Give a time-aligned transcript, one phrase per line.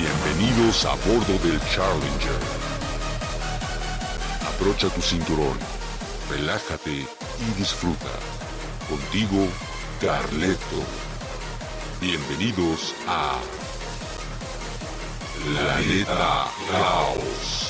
[0.00, 2.40] Bienvenidos a bordo del Challenger.
[4.48, 5.58] Abrocha tu cinturón,
[6.30, 8.08] relájate y disfruta.
[8.88, 9.46] Contigo,
[10.00, 10.82] Carleto.
[12.00, 13.34] Bienvenidos a
[15.44, 17.69] Planeta Caos.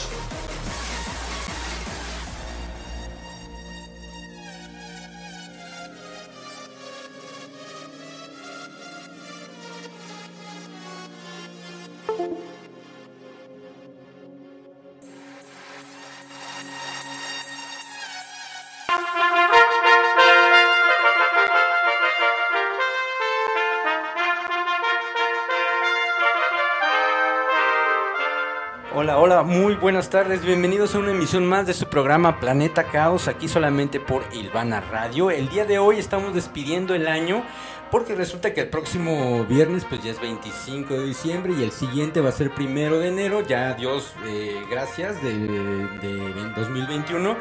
[29.50, 33.98] Muy buenas tardes, bienvenidos a una emisión más de su programa Planeta Caos, aquí solamente
[33.98, 35.32] por Ilvana Radio.
[35.32, 37.42] El día de hoy estamos despidiendo el año
[37.91, 42.20] porque resulta que el próximo viernes pues ya es 25 de diciembre y el siguiente
[42.20, 47.36] va a ser primero de enero, ya Dios eh, gracias de, de 2021.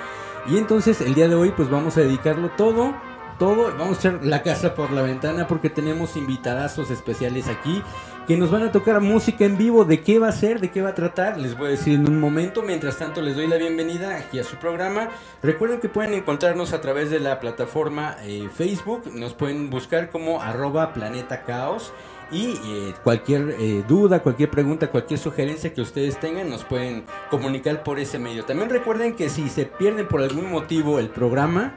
[0.47, 2.95] Y entonces el día de hoy pues vamos a dedicarlo todo
[3.39, 3.73] todo.
[3.77, 7.81] Vamos a echar la casa por la ventana porque tenemos invitadazos especiales aquí
[8.29, 9.85] que nos van a tocar música en vivo.
[9.85, 10.59] ¿De qué va a ser?
[10.59, 11.39] ¿De qué va a tratar?
[11.39, 12.61] Les voy a decir en un momento.
[12.61, 15.09] Mientras tanto, les doy la bienvenida aquí a su programa.
[15.41, 19.11] Recuerden que pueden encontrarnos a través de la plataforma eh, Facebook.
[19.11, 21.91] Nos pueden buscar como arroba planeta caos.
[22.31, 27.81] Y eh, cualquier eh, duda, cualquier pregunta, cualquier sugerencia que ustedes tengan, nos pueden comunicar
[27.81, 28.45] por ese medio.
[28.45, 31.73] También recuerden que si se pierden por algún motivo el programa,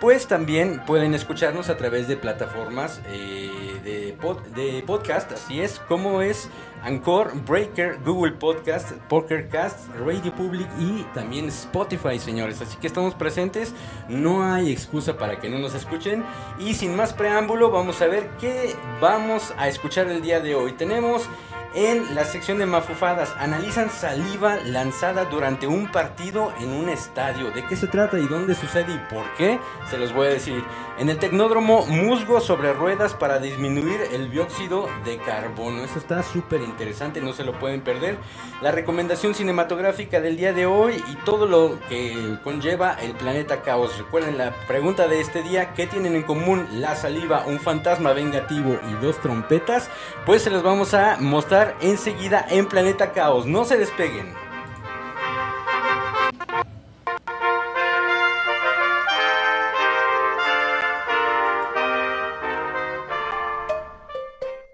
[0.00, 3.50] pues también pueden escucharnos a través de plataformas eh,
[3.84, 6.48] de, podcast, así es, como es
[6.82, 12.60] Anchor, Breaker, Google Podcast, Pokercast, Radio Public y también Spotify, señores.
[12.60, 13.74] Así que estamos presentes,
[14.08, 16.24] no hay excusa para que no nos escuchen.
[16.58, 20.72] Y sin más preámbulo, vamos a ver qué vamos a escuchar el día de hoy.
[20.72, 21.28] Tenemos
[21.74, 23.34] en la sección de mafufadas.
[23.38, 27.50] Analizan saliva lanzada durante un partido en un estadio.
[27.50, 29.58] ¿De qué se trata y dónde sucede y por qué?
[29.90, 30.64] Se los voy a decir.
[30.96, 35.82] En el tecnódromo, musgo sobre ruedas para disminuir el dióxido de carbono.
[35.82, 38.16] Eso está súper interesante, no se lo pueden perder.
[38.62, 43.98] La recomendación cinematográfica del día de hoy y todo lo que conlleva el planeta caos.
[43.98, 48.78] Recuerden la pregunta de este día, ¿qué tienen en común la saliva, un fantasma vengativo
[48.88, 49.90] y dos trompetas?
[50.24, 53.46] Pues se los vamos a mostrar enseguida en Planeta Caos.
[53.46, 54.32] No se despeguen.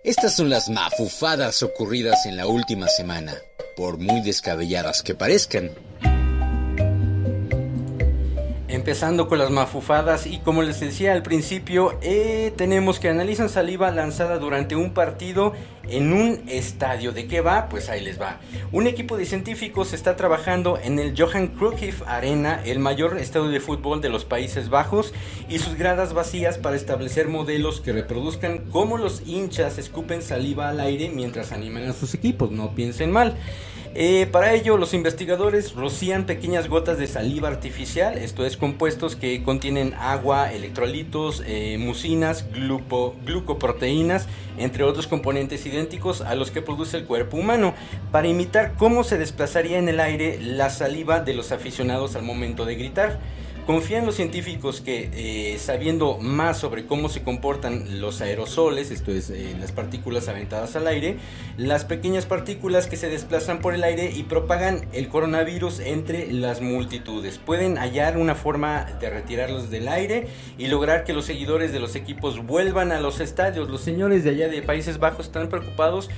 [0.03, 3.35] Estas son las mafufadas ocurridas en la última semana,
[3.77, 5.71] por muy descabelladas que parezcan.
[8.81, 13.91] Empezando con las mafufadas y como les decía al principio, eh, tenemos que analizan saliva
[13.91, 15.53] lanzada durante un partido
[15.87, 17.13] en un estadio.
[17.13, 17.69] ¿De qué va?
[17.69, 18.41] Pues ahí les va.
[18.73, 23.61] Un equipo de científicos está trabajando en el Johan Cruyff Arena, el mayor estadio de
[23.61, 25.13] fútbol de los Países Bajos,
[25.47, 30.81] y sus gradas vacías para establecer modelos que reproduzcan cómo los hinchas escupen saliva al
[30.81, 32.51] aire mientras animan a sus equipos.
[32.51, 33.37] No piensen mal.
[33.93, 39.43] Eh, para ello, los investigadores rocían pequeñas gotas de saliva artificial, esto es compuestos que
[39.43, 44.29] contienen agua, electrolitos, eh, mucinas, glucoproteínas,
[44.59, 47.75] entre otros componentes idénticos a los que produce el cuerpo humano,
[48.13, 52.67] para imitar cómo se desplazaría en el aire la saliva de los aficionados al momento
[52.67, 53.19] de gritar.
[53.67, 59.31] Confían los científicos que, eh, sabiendo más sobre cómo se comportan los aerosoles, esto es,
[59.31, 61.19] eh, las partículas aventadas al aire,
[61.57, 66.61] las pequeñas partículas que se desplazan por el aire y propagan el coronavirus entre las
[66.61, 70.27] multitudes, pueden hallar una forma de retirarlos del aire
[70.59, 73.69] y lograr que los seguidores de los equipos vuelvan a los estadios.
[73.69, 76.11] Los señores de allá de Países Bajos están preocupados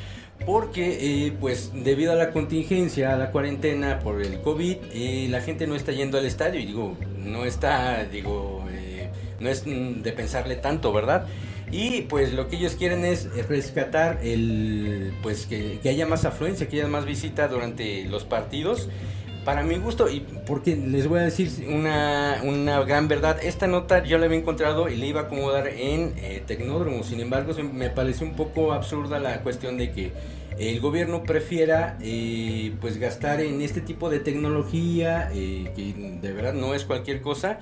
[0.46, 5.40] porque eh, pues debido a la contingencia, a la cuarentena por el COVID, eh, la
[5.40, 9.10] gente no está yendo al estadio y digo, no está, digo, eh,
[9.40, 11.26] no es de pensarle tanto, ¿verdad?
[11.70, 16.68] Y pues lo que ellos quieren es rescatar el, pues que, que haya más afluencia,
[16.68, 18.88] que haya más visita durante los partidos
[19.44, 24.04] para mi gusto, y porque les voy a decir una, una, gran verdad, esta nota
[24.04, 26.14] yo la había encontrado y la iba a acomodar en
[26.46, 30.12] Tecnódromo, sin embargo me pareció un poco absurda la cuestión de que
[30.58, 36.54] el gobierno prefiera eh, pues gastar en este tipo de tecnología, eh, que de verdad
[36.54, 37.58] no es cualquier cosa,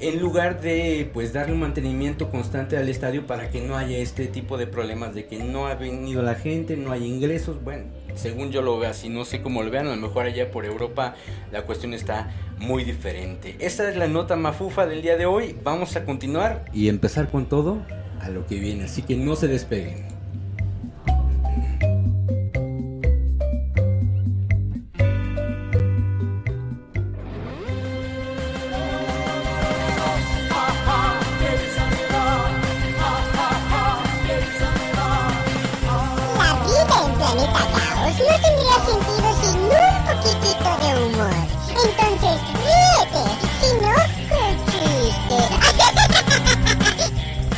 [0.00, 4.26] en lugar de pues darle un mantenimiento constante al estadio para que no haya este
[4.26, 7.84] tipo de problemas de que no ha venido la gente, no hay ingresos, bueno,
[8.14, 10.64] según yo lo veo así, no sé cómo lo vean, a lo mejor allá por
[10.64, 11.14] Europa
[11.52, 13.56] la cuestión está muy diferente.
[13.60, 17.46] Esta es la nota mafufa del día de hoy, vamos a continuar y empezar con
[17.46, 17.78] todo
[18.20, 20.21] a lo que viene, así que no se despeguen.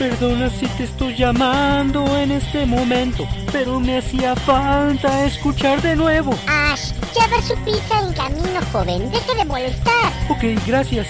[0.04, 6.34] Perdona si te estoy llamando en este momento, pero me hacía falta escuchar de nuevo.
[6.46, 9.10] Ash, ya ver su pizza en camino, joven.
[9.10, 10.12] Deje de molestar.
[10.28, 11.06] Ok, gracias.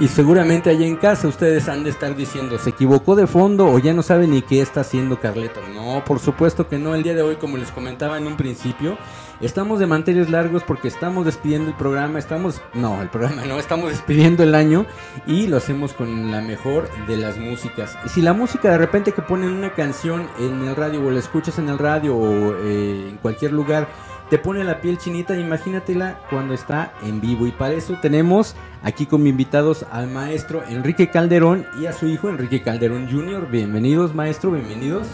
[0.00, 3.78] Y seguramente allá en casa ustedes han de estar diciendo, se equivocó de fondo o
[3.78, 5.60] ya no sabe ni qué está haciendo Carleto.
[5.72, 6.96] No, por supuesto que no.
[6.96, 8.98] El día de hoy, como les comentaba en un principio,
[9.40, 12.18] estamos de manteles largos porque estamos despidiendo el programa.
[12.18, 14.84] Estamos, no, el programa no, estamos despidiendo el año
[15.28, 17.96] y lo hacemos con la mejor de las músicas.
[18.06, 21.60] Si la música de repente que ponen una canción en el radio o la escuchas
[21.60, 23.86] en el radio o eh, en cualquier lugar,
[24.30, 27.46] te pone la piel chinita, imagínatela cuando está en vivo.
[27.46, 32.28] Y para eso tenemos aquí como invitados al maestro Enrique Calderón y a su hijo
[32.28, 33.48] Enrique Calderón Jr.
[33.50, 35.08] Bienvenidos, maestro, bienvenidos.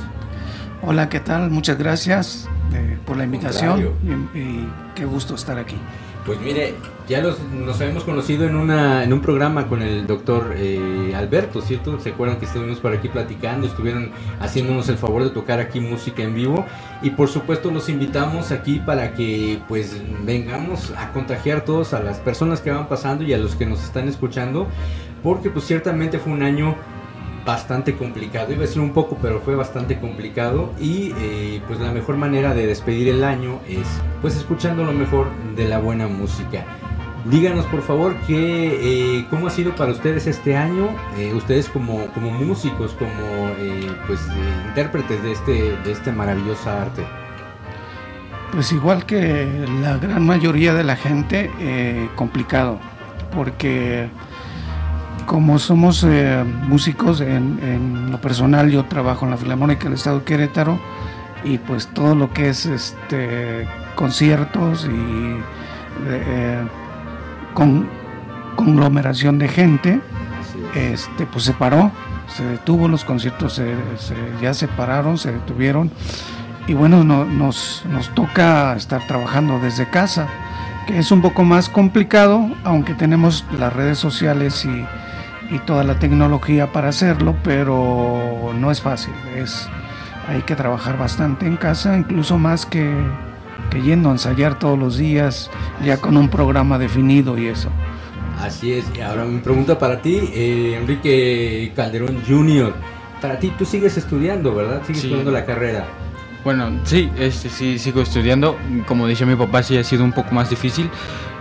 [0.82, 1.50] Hola, ¿qué tal?
[1.50, 3.94] Muchas gracias eh, por la invitación
[4.34, 5.76] y qué gusto estar aquí.
[6.31, 6.75] Pues mire,
[7.09, 8.55] ya nos habíamos conocido en
[9.12, 11.99] un programa con el doctor eh, Alberto, ¿cierto?
[11.99, 13.67] ¿Se acuerdan que estuvimos por aquí platicando?
[13.67, 16.65] Estuvieron haciéndonos el favor de tocar aquí música en vivo.
[17.03, 22.21] Y por supuesto los invitamos aquí para que pues vengamos a contagiar todos a las
[22.21, 24.69] personas que van pasando y a los que nos están escuchando.
[25.25, 26.77] Porque pues ciertamente fue un año
[27.44, 31.90] bastante complicado, iba a decir un poco, pero fue bastante complicado y eh, pues la
[31.92, 33.87] mejor manera de despedir el año es
[34.20, 36.64] pues escuchando lo mejor de la buena música.
[37.26, 40.88] Díganos por favor que, eh, cómo ha sido para ustedes este año,
[41.19, 43.50] eh, ustedes como, como músicos, como
[44.06, 44.20] pues
[44.69, 47.04] intérpretes de este, de este maravillosa arte.
[48.52, 51.50] Pues igual que la gran mayoría de la gente,
[52.16, 52.81] complicado,
[53.34, 54.08] porque
[55.26, 60.19] como somos eh, músicos, en, en lo personal yo trabajo en la Filarmónica del Estado
[60.20, 60.78] de Querétaro
[61.44, 65.37] y pues todo lo que es este conciertos y
[66.08, 66.58] eh,
[67.55, 67.88] con
[68.56, 70.00] conglomeración de gente,
[70.75, 71.02] es.
[71.08, 71.90] este pues se paró,
[72.28, 75.90] se detuvo, los conciertos se, se- ya se pararon, se detuvieron
[76.67, 80.28] y bueno, no- nos, nos toca estar trabajando desde casa,
[80.87, 84.84] que es un poco más complicado, aunque tenemos las redes sociales y,
[85.50, 89.69] y toda la tecnología para hacerlo, pero no es fácil, es,
[90.29, 92.93] hay que trabajar bastante en casa, incluso más que,
[93.70, 95.50] que yendo a ensayar todos los días,
[95.85, 97.69] ya con un programa definido y eso.
[98.41, 102.73] Así es, y ahora mi pregunta para ti, eh, Enrique Calderón Jr.
[103.20, 104.81] Para ti, tú sigues estudiando, ¿verdad?
[104.87, 105.06] Sigues Sí.
[105.08, 105.85] estudiando la carrera.
[106.43, 108.56] Bueno, sí, este sí sigo estudiando.
[108.87, 110.88] Como decía mi papá, sí ha sido un poco más difícil,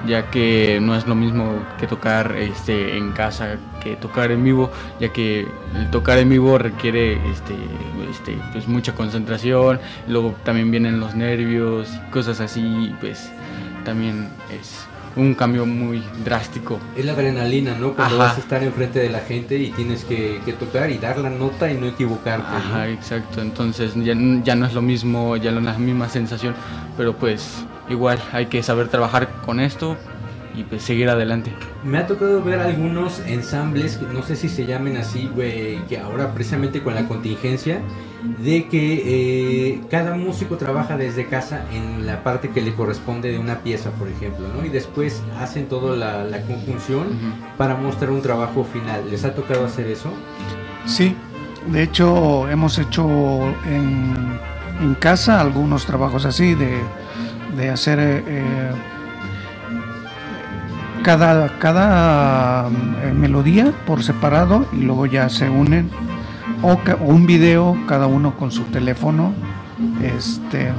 [0.06, 4.72] ya que no es lo mismo que tocar este en casa que tocar en vivo,
[5.00, 7.56] ya que el tocar en vivo requiere este
[8.10, 13.32] este pues mucha concentración, luego también vienen los nervios, y cosas así, pues
[13.86, 16.80] también es un cambio muy drástico.
[16.96, 17.94] Es la adrenalina, ¿no?
[17.94, 18.26] Cuando Ajá.
[18.26, 21.30] vas a estar enfrente de la gente y tienes que, que tocar y dar la
[21.30, 22.52] nota y no equivocarte.
[22.52, 22.58] ¿no?
[22.58, 23.42] Ajá, exacto.
[23.42, 26.54] Entonces ya, ya no es lo mismo, ya no es la misma sensación,
[26.98, 29.98] pero pues igual hay que saber trabajar con esto
[30.60, 31.52] y pues seguir adelante.
[31.84, 35.98] Me ha tocado ver algunos ensambles, que no sé si se llamen así, güey, que
[35.98, 37.80] ahora precisamente con la contingencia,
[38.44, 43.40] de que eh, cada músico trabaja desde casa en la parte que le corresponde de
[43.40, 44.66] una pieza, por ejemplo, ¿no?
[44.66, 47.58] Y después hacen toda la, la conjunción Ujú.
[47.58, 49.10] para mostrar un trabajo final.
[49.10, 50.12] ¿Les ha tocado hacer eso?
[50.86, 51.16] Sí,
[51.68, 53.08] de hecho hemos hecho
[53.66, 54.14] en,
[54.82, 56.80] en casa algunos trabajos así de,
[57.56, 58.72] de hacer eh, eh,
[61.04, 65.90] cada, cada eh, melodía por separado y luego ya se unen
[66.62, 69.34] o, o un video cada uno con su teléfono
[70.02, 70.72] este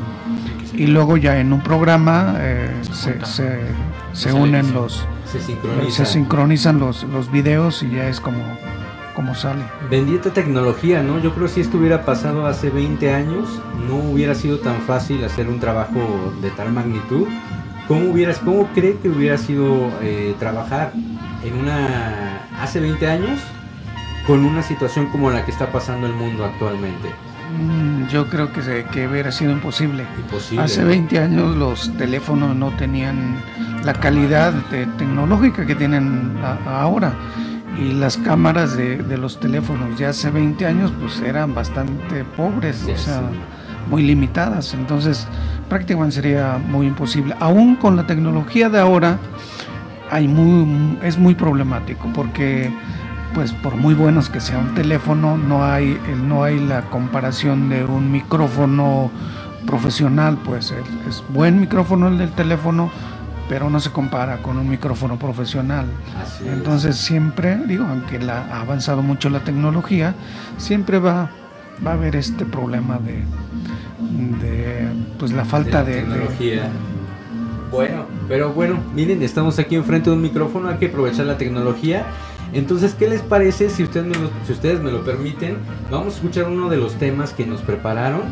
[0.75, 3.61] y luego ya en un programa eh, se, se,
[4.13, 5.07] se unen los
[5.91, 8.43] se sincronizan los, los videos y ya es como,
[9.15, 9.63] como sale.
[9.89, 11.21] Bendita tecnología, ¿no?
[11.21, 13.49] Yo creo que si esto hubiera pasado hace 20 años,
[13.87, 16.01] no hubiera sido tan fácil hacer un trabajo
[16.43, 17.29] de tal magnitud.
[17.91, 20.93] ¿Cómo, hubieras, cómo cree que hubiera sido eh, trabajar
[21.45, 23.41] en una hace 20 años
[24.29, 27.09] con una situación como la que está pasando el mundo actualmente?
[27.59, 30.05] Mm, Yo creo que, se- que hubiera sido imposible.
[30.25, 30.63] Imposible.
[30.65, 30.87] Hace ¿no?
[30.87, 33.35] 20 años los teléfonos no tenían
[33.85, 37.13] la calidad de- tecnológica que tienen a- ahora.
[37.77, 42.77] Y las cámaras de, de los teléfonos de hace 20 años pues eran bastante pobres,
[42.87, 43.37] Sí, o sea, sí.
[43.91, 44.75] muy limitadas.
[44.75, 45.27] Entonces
[45.71, 47.35] prácticamente sería muy imposible.
[47.41, 49.19] Aún con la tecnología de ahora
[50.11, 52.71] hay muy, es muy problemático porque
[53.33, 57.85] pues por muy buenos que sea un teléfono, no hay, no hay la comparación de
[57.85, 59.11] un micrófono
[59.67, 60.75] profesional, pues
[61.07, 62.91] es, buen micrófono el del teléfono,
[63.49, 65.87] pero no se compara con un micrófono profesional.
[66.21, 66.53] Así es.
[66.53, 70.15] Entonces siempre, digo, aunque la, ha avanzado mucho la tecnología,
[70.59, 71.31] siempre va,
[71.87, 73.23] va a haber este problema de,
[74.41, 74.89] de
[75.19, 76.71] pues la falta de tecnología.
[77.71, 82.07] Bueno, pero bueno, miren, estamos aquí enfrente de un micrófono, hay que aprovechar la tecnología.
[82.53, 85.59] Entonces, ¿qué les parece si ustedes me lo, si ustedes me lo permiten?
[85.91, 88.23] Vamos a escuchar uno de los temas que nos prepararon.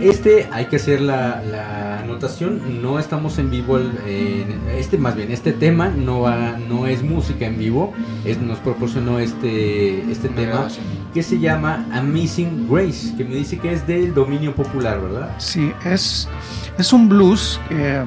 [0.00, 5.14] Este, hay que hacer la, la anotación, no estamos en vivo, el- en- este más
[5.16, 7.92] bien, este tema no, va, no es música en vivo,
[8.24, 10.84] es, nos proporcionó este, este Una tema grabación.
[11.14, 15.30] que se llama Amazing Grace, que me dice que es del dominio popular, ¿verdad?
[15.38, 16.28] Sí, es,
[16.76, 18.02] es un blues eh,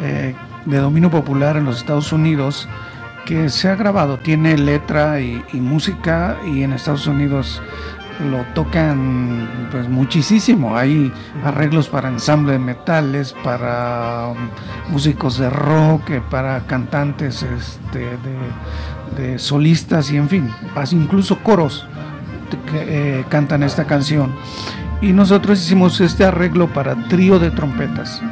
[0.00, 0.34] eh,
[0.66, 2.68] de dominio popular en los Estados Unidos
[3.26, 7.60] que se ha grabado, tiene letra y, y música y en Estados Unidos
[8.30, 10.76] lo tocan pues muchísimo.
[10.76, 11.12] Hay
[11.44, 18.18] arreglos para ensamble de metales, para um, músicos de rock, eh, para cantantes este,
[19.16, 20.50] de, solistas y en fin,
[20.92, 21.86] incluso coros
[22.70, 24.32] que eh, cantan esta canción
[25.02, 28.22] y nosotros hicimos este arreglo para trío de trompetas.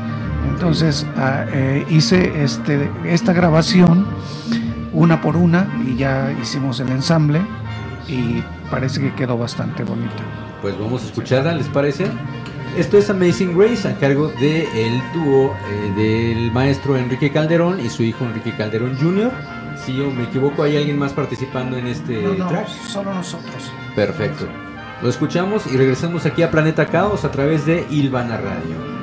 [0.49, 4.07] Entonces ah, eh, hice este, esta grabación
[4.93, 7.41] una por una y ya hicimos el ensamble
[8.09, 10.23] y parece que quedó bastante bonita.
[10.63, 12.07] Pues vamos a escucharla, ¿les parece?
[12.77, 18.03] Esto es Amazing Grace a cargo del dúo eh, del maestro Enrique Calderón y su
[18.03, 19.33] hijo Enrique Calderón Jr.
[19.85, 22.69] Si yo me equivoco, ¿hay alguien más participando en este track?
[22.69, 23.73] solo nosotros.
[23.97, 24.47] Perfecto.
[25.03, 29.00] Lo escuchamos y regresamos aquí a Planeta Caos a través de Ilvana Radio.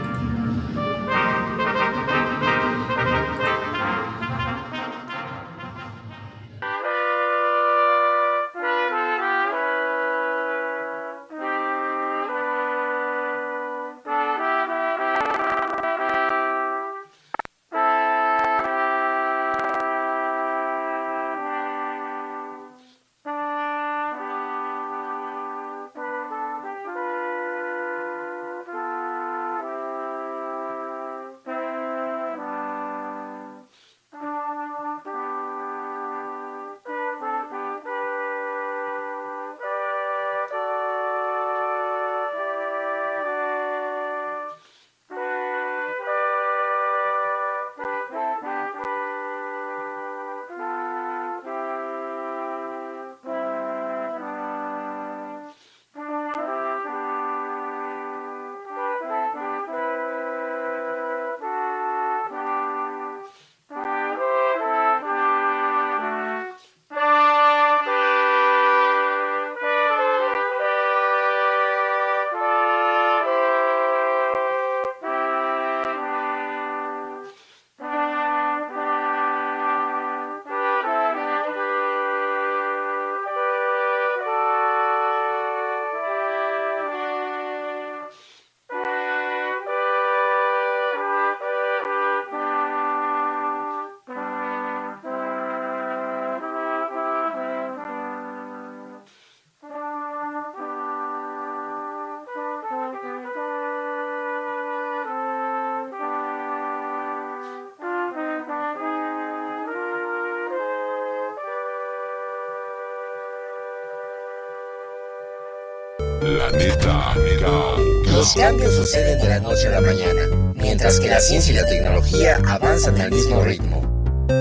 [118.12, 121.65] Los cambios suceden de la noche a la mañana, mientras que la ciencia y la
[121.65, 123.82] tecnología avanzan al mismo ritmo.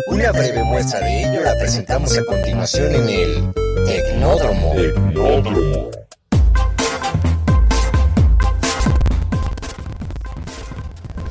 [0.09, 3.53] Una breve muestra de ello la presentamos a continuación en el
[3.85, 4.75] Tecnódromo.
[4.75, 5.91] Tecnódromo.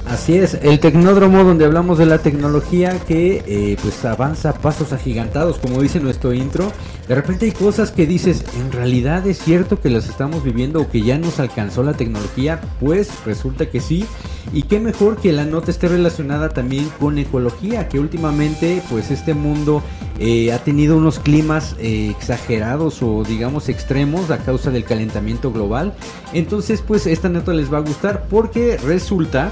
[0.07, 5.60] Así es, el tecnódromo donde hablamos de la tecnología que eh, pues avanza pasos agigantados,
[5.60, 6.72] como dice nuestro intro.
[7.07, 10.89] De repente hay cosas que dices, en realidad es cierto que las estamos viviendo o
[10.89, 14.05] que ya nos alcanzó la tecnología, pues resulta que sí.
[14.53, 19.35] Y qué mejor que la nota esté relacionada también con ecología, que últimamente pues este
[19.35, 19.83] mundo
[20.17, 25.93] eh, ha tenido unos climas eh, exagerados o digamos extremos a causa del calentamiento global.
[26.33, 29.51] Entonces pues esta nota les va a gustar porque resulta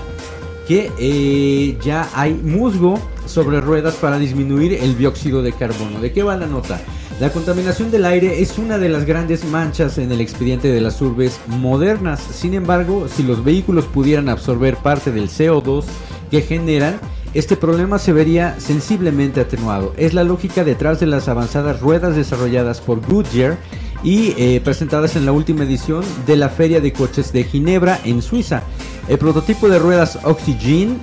[0.67, 6.00] que eh, ya hay musgo sobre ruedas para disminuir el dióxido de carbono.
[6.00, 6.81] ¿De qué va la nota?
[7.24, 11.01] La contaminación del aire es una de las grandes manchas en el expediente de las
[11.01, 12.20] urbes modernas.
[12.20, 15.86] Sin embargo, si los vehículos pudieran absorber parte del CO2
[16.30, 17.00] que generan,
[17.34, 19.94] este problema se vería sensiblemente atenuado.
[19.98, 23.58] Es la lógica detrás de las avanzadas ruedas desarrolladas por Goodyear
[24.04, 28.22] y eh, presentadas en la última edición de la Feria de Coches de Ginebra en
[28.22, 28.63] Suiza.
[29.08, 30.98] El prototipo de ruedas Oxygen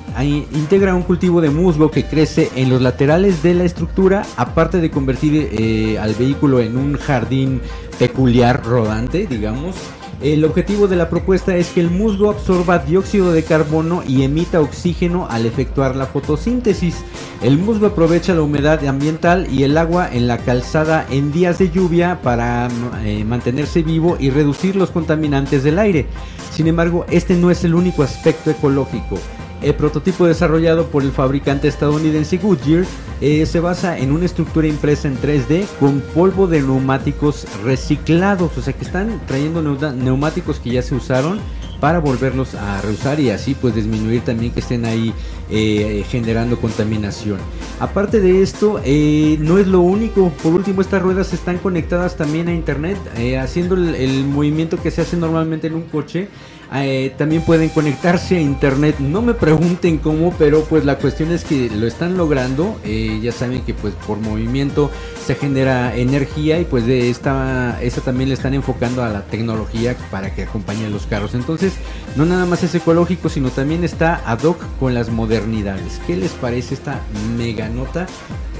[0.52, 4.90] integra un cultivo de musgo que crece en los laterales de la estructura, aparte de
[4.90, 7.60] convertir eh, al vehículo en un jardín
[7.98, 9.76] peculiar rodante, digamos.
[10.20, 14.60] El objetivo de la propuesta es que el musgo absorba dióxido de carbono y emita
[14.60, 16.96] oxígeno al efectuar la fotosíntesis.
[17.42, 21.70] El musgo aprovecha la humedad ambiental y el agua en la calzada en días de
[21.70, 22.68] lluvia para
[23.02, 26.04] eh, mantenerse vivo y reducir los contaminantes del aire.
[26.52, 29.18] Sin embargo, este no es el único aspecto ecológico.
[29.62, 32.84] El prototipo desarrollado por el fabricante estadounidense Goodyear
[33.20, 38.62] eh, se basa en una estructura impresa en 3D con polvo de neumáticos reciclados, o
[38.62, 41.38] sea que están trayendo neu- neumáticos que ya se usaron
[41.78, 45.12] para volverlos a reusar y así pues disminuir también que estén ahí
[45.50, 47.38] eh, generando contaminación.
[47.80, 50.30] Aparte de esto, eh, no es lo único.
[50.42, 52.98] Por último, estas ruedas están conectadas también a internet,
[53.38, 56.28] haciendo el movimiento que se hace normalmente en un coche.
[56.72, 58.96] Eh, también pueden conectarse a internet.
[59.00, 62.78] No me pregunten cómo, pero pues la cuestión es que lo están logrando.
[62.84, 64.90] Eh, ya saben que pues por movimiento
[65.26, 69.96] se genera energía y pues de esta, esta también le están enfocando a la tecnología
[70.10, 71.34] para que acompañe a los carros.
[71.34, 71.72] Entonces,
[72.16, 76.00] no nada más es ecológico, sino también está ad hoc con las modernidades.
[76.06, 77.00] ¿Qué les parece esta
[77.36, 78.06] mega nota?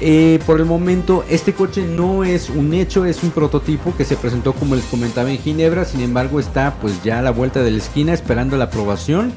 [0.03, 4.17] Eh, por el momento, este coche no es un hecho, es un prototipo que se
[4.17, 5.85] presentó, como les comentaba, en Ginebra.
[5.85, 9.33] Sin embargo, está pues ya a la vuelta de la esquina esperando la aprobación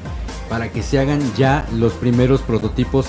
[0.48, 3.06] para que se hagan ya los primeros prototipos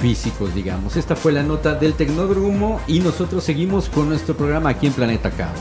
[0.00, 0.96] físicos, digamos.
[0.96, 5.30] Esta fue la nota del Tecnódromo y nosotros seguimos con nuestro programa aquí en Planeta
[5.30, 5.58] Caos.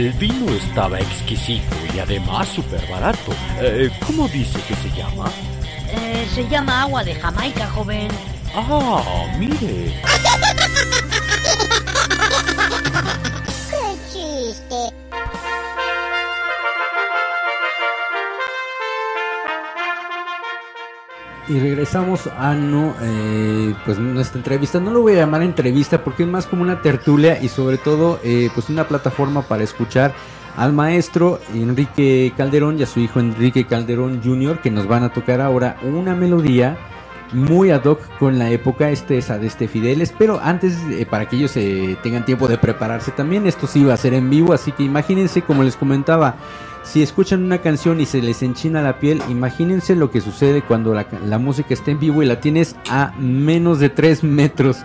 [0.00, 3.32] El vino estaba exquisito y además súper barato.
[3.60, 5.30] Eh, ¿Cómo dice que se llama?
[5.92, 8.08] Eh, se llama agua de Jamaica, joven.
[8.54, 9.92] Ah, mire.
[21.48, 24.78] Y regresamos a no, eh, pues nuestra entrevista.
[24.78, 28.20] No lo voy a llamar entrevista porque es más como una tertulia y sobre todo
[28.22, 30.14] eh, pues una plataforma para escuchar
[30.56, 34.60] al maestro Enrique Calderón y a su hijo Enrique Calderón Jr.
[34.60, 36.76] que nos van a tocar ahora una melodía
[37.32, 41.36] muy ad hoc con la época este de este Fideles, pero antes eh, para que
[41.36, 44.72] ellos eh, tengan tiempo de prepararse también, esto sí va a ser en vivo, así
[44.72, 46.36] que imagínense como les comentaba,
[46.82, 50.94] si escuchan una canción y se les enchina la piel, imagínense lo que sucede cuando
[50.94, 54.78] la, la música está en vivo y la tienes a menos de 3 metros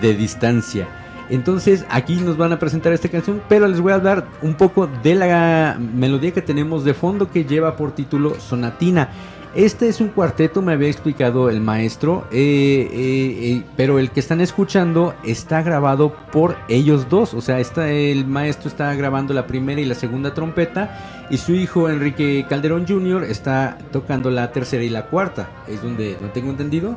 [0.00, 0.88] de distancia.
[1.32, 4.86] Entonces aquí nos van a presentar esta canción, pero les voy a hablar un poco
[5.02, 9.08] de la melodía que tenemos de fondo que lleva por título Sonatina.
[9.54, 14.20] Este es un cuarteto, me había explicado el maestro, eh, eh, eh, pero el que
[14.20, 17.34] están escuchando está grabado por ellos dos.
[17.34, 21.52] O sea, está, el maestro está grabando la primera y la segunda trompeta y su
[21.52, 23.24] hijo Enrique Calderón Jr.
[23.24, 25.50] está tocando la tercera y la cuarta.
[25.68, 26.96] Es donde, donde tengo entendido.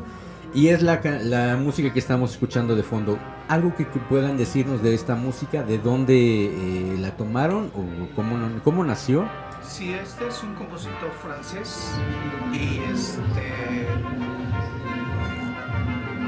[0.53, 3.19] Y es la, ca- la música que estamos escuchando de fondo.
[3.49, 5.61] ¿Algo que, que puedan decirnos de esta música?
[5.63, 7.65] ¿De dónde la tomaron?
[7.75, 9.25] ¿O cómo, cómo nació?
[9.67, 11.91] Sí, este es un compositor francés
[12.53, 13.87] y este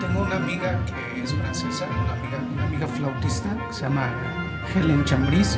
[0.01, 4.09] tengo una amiga que es francesa, una amiga, una amiga flautista que se llama
[4.75, 5.57] Helen Chambris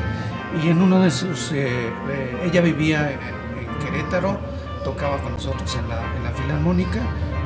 [0.64, 3.20] y en uno de sus eh, eh, ella vivía en,
[3.60, 4.40] en Querétaro,
[4.84, 7.02] tocaba con nosotros en la, en la filarmónica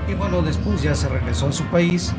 [0.08, 2.14] y bueno después ya se regresó a su país,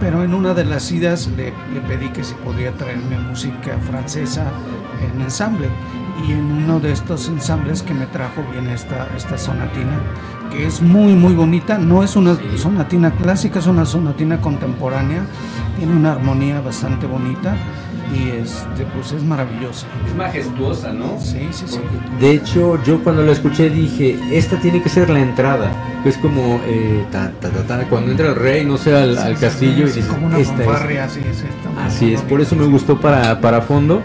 [0.00, 4.50] pero en una de las idas le, le pedí que si podía traerme música francesa
[5.02, 5.68] en ensamble
[6.26, 9.98] y en uno de estos ensambles que me trajo viene esta, esta sonatina
[10.50, 15.22] que es muy muy bonita, no es una sonatina clásica, es una sonatina contemporánea,
[15.78, 17.56] tiene una armonía bastante bonita
[18.14, 19.86] y este pues es maravillosa.
[20.08, 21.18] Es majestuosa, ¿no?
[21.18, 21.80] Sí, sí, sí.
[22.20, 25.72] De hecho, yo cuando lo escuché dije, esta tiene que ser la entrada.
[26.04, 29.36] Es como eh, ta, ta, ta, ta, cuando entra el rey, no sé, al, al
[29.36, 30.68] castillo y Sí, dices, como una esta es.
[30.68, 34.00] fanfarria, sí, sí, está muy Así es, por eso me gustó para, para fondo.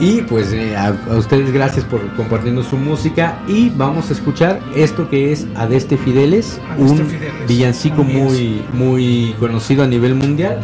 [0.00, 3.38] Y pues eh, a, a ustedes gracias por compartiendo su música.
[3.46, 9.34] Y vamos a escuchar esto que es Adeste Fideles, Adeste un Fideles, villancico muy, muy
[9.38, 10.58] conocido a nivel mundial.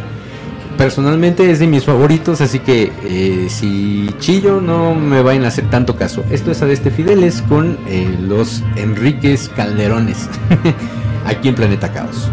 [0.77, 5.69] personalmente es de mis favoritos, así que eh, si chillo no me vayan a hacer
[5.69, 6.23] tanto caso.
[6.29, 10.27] Esto es Adeste Fideles con eh, los Enríquez Calderones,
[11.25, 12.29] aquí en Planeta Caos.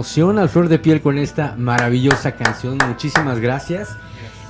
[0.00, 2.78] Emoción al flor de piel con esta maravillosa canción.
[2.88, 3.98] Muchísimas gracias.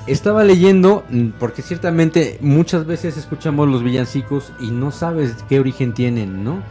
[0.06, 5.92] Estaba leyendo, mm, porque ciertamente muchas veces escuchamos los villancicos y no sabes qué origen
[5.92, 6.62] tienen, ¿no?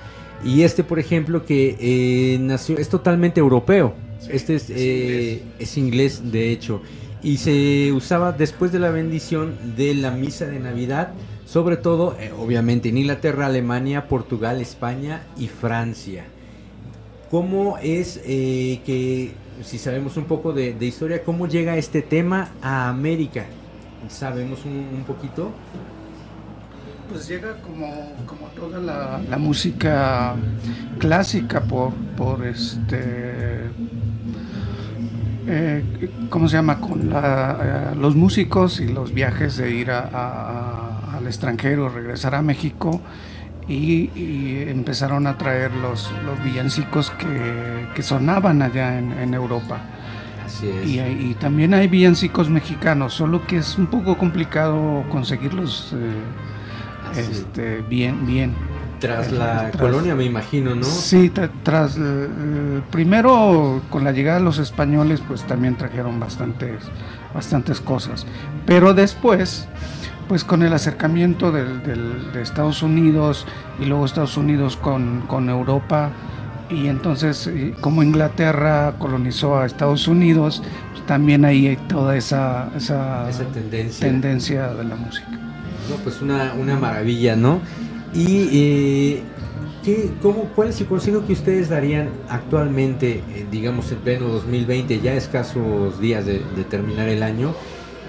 [0.46, 3.96] Y este, por ejemplo, que eh, nació, es totalmente europeo.
[4.30, 6.32] este es, eh, es, inglés.
[6.32, 6.82] de hecho.
[7.22, 11.12] Y se usaba después de la bendición de la misa de Navidad,
[11.46, 16.24] sobre todo, eh, obviamente, en Inglaterra, Alemania, Portugal, España y Francia.
[17.30, 22.90] ¿Cómo es eh, que, si sabemos un poco de, historia, cómo llega este tema a
[22.90, 23.46] América?
[24.08, 25.52] ¿Sabemos un, poquito?
[27.12, 30.36] Pues llega como, como toda la, música
[30.98, 33.70] clásica por, por este...
[35.52, 35.84] Eh,
[36.30, 36.80] ¿Cómo se llama?
[36.80, 43.02] Con eh, los músicos y los viajes de ir al extranjero, regresar a México
[43.70, 49.80] y, empezaron a traer los, los villancicos que, sonaban allá en, Europa.
[50.46, 51.22] Así es.
[51.22, 58.26] Y, también hay villancicos mexicanos, solo que es un poco complicado conseguirlos eh, este, bien,
[58.26, 58.56] bien.
[59.00, 60.84] Tras la colonia, me imagino, ¿no?
[60.84, 61.32] Sí,
[61.64, 66.84] tras eh, primero con la llegada de los españoles, pues también trajeron bastantes,
[67.34, 68.26] bastantes cosas.
[68.66, 69.70] Pero después
[70.30, 71.82] pues con el acercamiento del,
[72.32, 73.48] de Estados Unidos
[73.80, 76.12] y luego Estados Unidos con, con Europa
[76.70, 77.50] y entonces
[77.82, 80.62] como Inglaterra colonizó a Estados Unidos,
[80.94, 84.08] pues, también ahí hay toda esa, esa, tendencia.
[84.08, 84.68] tendencia.
[84.76, 85.28] de la música.
[85.90, 87.60] No, pues una, una maravilla, ¿no?
[88.14, 89.24] Y eh,
[89.84, 95.00] ¿qué, cómo, ¿cuál es el consejo que ustedes darían actualmente, eh, digamos en pleno 2020,
[95.00, 97.56] ya escasos días de, de terminar el año?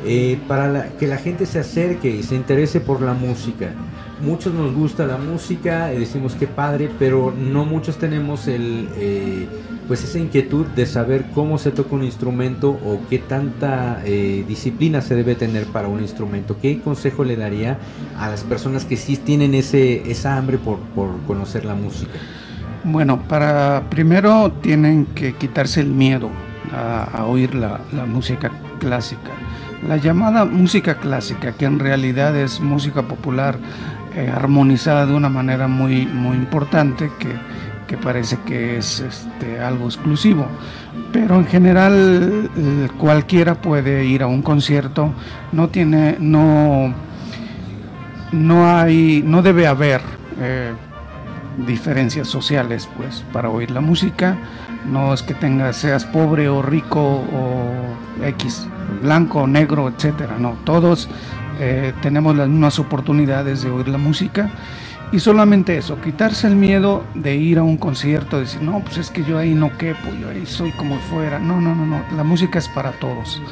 [0.07, 3.73] Eh, para que la gente se acerque y se interese por la música.
[4.23, 9.47] Muchos nos gusta la música y decimos que padre, pero no muchos tenemos el, eh,
[9.89, 15.03] pues esa inquietud de saber cómo se toca un instrumento o qué tanta eh, disciplina
[15.03, 16.57] se debe tener para un instrumento.
[16.61, 17.79] ¿Qué consejo le daría
[18.19, 20.79] a las personas que sí tienen ese, esa hambre por,
[21.27, 22.13] conocer la música?
[22.85, 26.31] Bueno, para primero tienen que quitarse el miedo
[26.73, 29.31] a, oír la música clásica
[29.87, 33.59] la llamada música clásica, que en realidad es música popular
[34.15, 37.29] eh, armonizada de una manera muy, muy importante, que,
[37.87, 40.47] que parece que es este, algo exclusivo.
[41.13, 45.13] Pero en general eh, cualquiera puede ir a un concierto,
[45.53, 46.93] no tiene, no,
[48.33, 50.03] no hay, no debe haber
[50.41, 50.73] eh,
[51.67, 54.37] diferencias sociales, pues, para oír la música.
[54.91, 60.37] No es que tengas, seas pobre o rico o X, blanco negro, etcétera.
[60.39, 61.09] No, todos
[61.59, 64.51] eh, tenemos las mismas oportunidades de oír la música
[65.13, 69.11] y solamente eso, quitarse el miedo de ir a un concierto, decir, no, pues es
[69.11, 71.41] que yo ahí no quepo, yo ahí soy como fuera.
[71.41, 73.43] No, no, no, no, la música es para todos.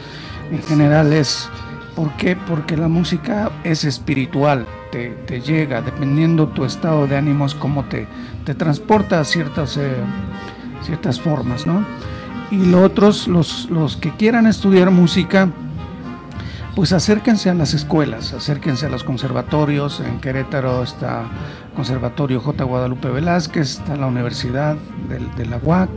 [0.53, 1.51] En general es,
[1.97, 2.37] ¿por qué?
[2.37, 8.07] Porque la música es espiritual, te, te llega, dependiendo tu estado de ánimos, cómo te,
[8.45, 9.97] te transporta a ciertas, eh,
[10.85, 11.85] ciertas formas, ¿no?
[12.51, 15.51] Y los otros, los, los que quieran estudiar música,
[16.79, 19.99] pues acérquense a las escuelas, acérquense a los conservatorios.
[19.99, 21.25] En Querétaro está
[21.75, 22.63] Conservatorio J.
[22.63, 24.77] Guadalupe Velázquez, está la Universidad
[25.09, 25.91] de, la UAC,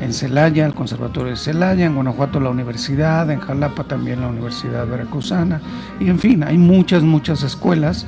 [0.00, 4.86] en Celaya el Conservatorio de Celaya, en Guanajuato la Universidad, en Jalapa también la Universidad
[4.86, 5.60] Veracruzana,
[6.00, 8.06] y en fin, hay muchas, muchas escuelas.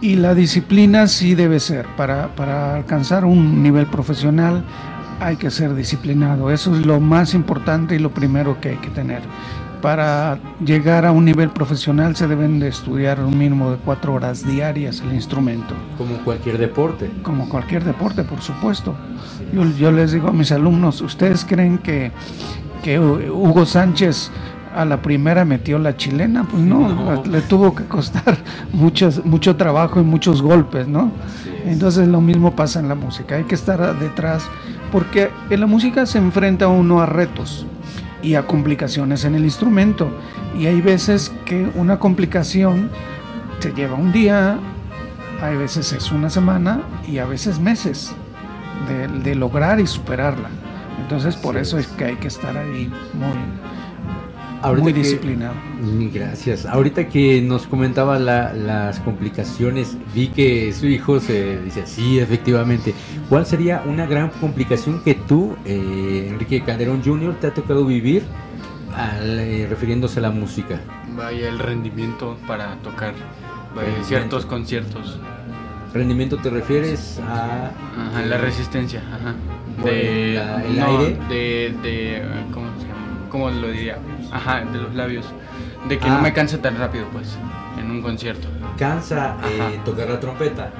[0.00, 4.64] Y la disciplina sí debe ser, para, para alcanzar un nivel profesional
[5.20, 8.90] hay que ser disciplinado, eso es lo más importante y lo primero que hay que
[8.90, 9.22] tener
[9.86, 14.44] para llegar a un nivel profesional se deben de estudiar un mínimo de cuatro horas
[14.44, 15.74] diarias el instrumento.
[15.98, 17.10] Como cualquier deporte.
[17.22, 18.96] Como cualquier deporte, por supuesto.
[19.52, 22.10] Yo, yo, les digo a mis alumnos, ¿ustedes creen que,
[22.82, 24.30] que Hugo Sánchez
[24.74, 26.44] a la primera metió la chilena?
[26.44, 28.38] Pues no, le tuvo que costar
[28.72, 31.12] muchos, mucho trabajo y muchos golpes, ¿no?
[31.64, 34.44] Entonces lo mismo pasa en la música, hay que estar detrás,
[34.92, 37.66] porque en la música se enfrenta uno a retos
[38.22, 40.10] y a complicaciones en el instrumento.
[40.58, 42.90] Y hay veces que una complicación
[43.58, 44.58] se lleva un día,
[45.42, 48.14] hay veces es una semana y a veces meses
[49.22, 50.48] de, lograr y superarla.
[51.00, 53.36] Entonces por eso es que hay que estar ahí muy,
[54.78, 55.54] muy disciplinado.
[56.12, 56.66] Gracias.
[56.66, 62.94] Ahorita que nos comentaba las complicaciones, vi que su hijo se dice, sí, efectivamente.
[63.28, 68.24] ¿Cuál sería una gran complicación que tú, eh, Enrique Calderón Jr., te ha tocado vivir
[69.22, 70.80] eh, refiriéndose a la música?
[71.16, 73.14] Vaya, el rendimiento para tocar
[74.04, 75.18] ciertos conciertos.
[75.92, 77.70] ¿Rendimiento te refieres a...?
[77.96, 79.34] Ajá, la resistencia, ajá.
[79.82, 81.18] De, el aire.
[81.28, 82.66] De, de, ¿cómo,
[83.30, 83.98] ¿cómo lo diría?
[84.32, 85.26] Ajá, de los labios.
[85.88, 86.20] De que no ah.
[86.20, 87.36] me canse tan rápido, pues,
[87.78, 88.48] en un concierto.
[88.76, 90.70] ¿Cansa eh, tocar la trompeta?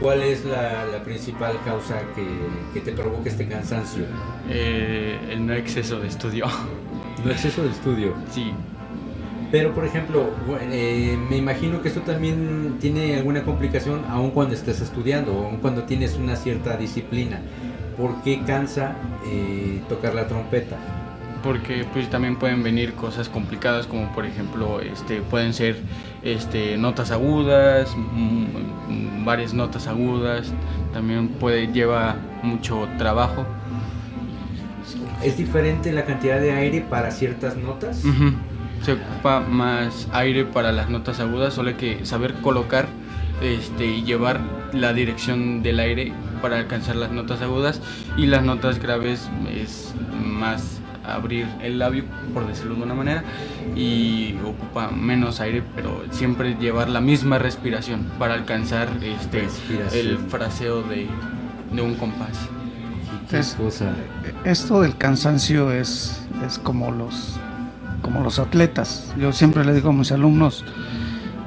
[0.00, 4.04] ¿Cuál es la, principal causa que, te provoca este cansancio?
[4.48, 6.46] Eh, el no exceso de estudio.
[7.24, 8.14] ¿No exceso de estudio?
[8.30, 8.52] Sí.
[9.52, 10.30] Pero, por ejemplo,
[10.60, 15.84] eh, me imagino que esto también tiene alguna complicación aun cuando estés estudiando, aun cuando
[15.84, 17.40] tienes una cierta disciplina.
[17.96, 18.96] ¿Por qué cansa
[19.88, 20.76] tocar la trompeta?
[21.46, 25.76] Porque pues también pueden venir cosas complicadas como por ejemplo este pueden ser
[26.24, 30.52] este notas agudas mm, varias notas agudas
[30.92, 33.46] también puede llevar mucho trabajo.
[35.22, 38.02] Es diferente la cantidad de aire para ciertas notas
[38.82, 42.86] se ocupa más aire para las notas agudas solo hay que saber colocar
[43.40, 44.40] este y llevar
[44.72, 47.80] la dirección del aire para alcanzar las notas agudas
[48.16, 53.24] y las notas graves es más abrir el labio, por decirlo de una manera,
[53.74, 59.48] y ocupa menos aire, pero siempre llevar la misma respiración para alcanzar este
[59.92, 61.08] el fraseo de,
[61.80, 62.48] un compás.
[64.44, 67.38] Esto del cansancio es, es como los
[68.02, 69.12] como los atletas.
[69.18, 70.64] Yo siempre le digo a mis alumnos,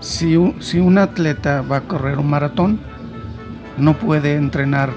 [0.02, 2.80] si si un atleta va a correr un maratón,
[3.78, 4.91] no puede entrenar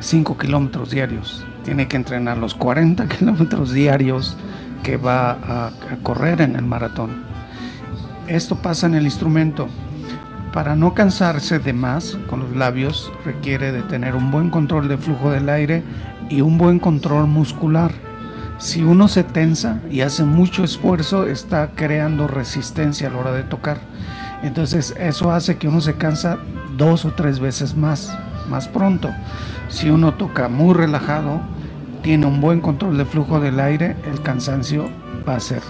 [0.00, 4.36] 5 kilómetros diarios tiene que entrenar los 40 kilómetros diarios
[4.84, 5.72] que va a,
[6.04, 7.24] correr en el maratón.
[8.28, 9.68] Esto pasa en el instrumento.
[10.52, 14.96] Para no cansarse de más con los labios requiere de tener un buen control de
[14.96, 15.82] flujo del aire
[16.30, 17.90] y un buen control muscular.
[18.58, 23.42] Si uno se tensa y hace mucho esfuerzo, está creando resistencia a la hora de
[23.42, 23.80] tocar.
[24.44, 26.38] Entonces eso hace que uno se cansa
[26.76, 28.16] dos o tres veces más,
[28.48, 29.10] más pronto.
[29.68, 31.40] Si uno toca muy relajado,
[32.06, 34.88] tiene un buen control de flujo del aire, el cansancio
[35.28, 35.60] va a ser.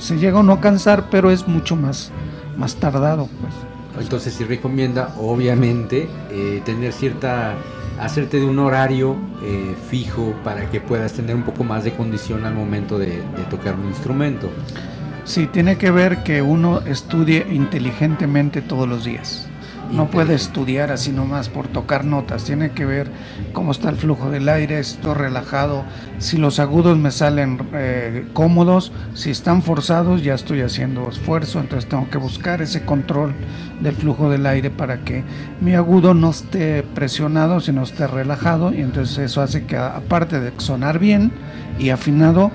[0.00, 2.10] Se, llega a no cansar, pero es mucho más,
[2.56, 3.28] más tardado.
[3.40, 4.02] Pues.
[4.02, 7.54] Entonces sí recomienda, obviamente, eh, tener cierta,
[8.00, 12.44] hacerte de un horario eh, fijo para que puedas tener un poco más de condición
[12.44, 14.50] al momento de, de tocar un instrumento.
[15.22, 19.47] Sí, tiene que ver que uno estudie inteligentemente todos los días.
[19.90, 22.44] No puede estudiar así nomás por tocar notas.
[22.44, 23.10] Tiene que ver
[23.52, 25.84] cómo está el flujo del aire, si estoy relajado,
[26.18, 31.88] si los agudos me salen eh, cómodos, si están forzados ya estoy haciendo esfuerzo, entonces
[31.88, 33.32] tengo que buscar ese control
[33.80, 35.24] del flujo del aire para que
[35.60, 40.52] mi agudo no esté presionado, sino esté relajado y entonces eso hace que aparte de
[40.58, 41.32] sonar bien
[41.78, 42.50] y afinado,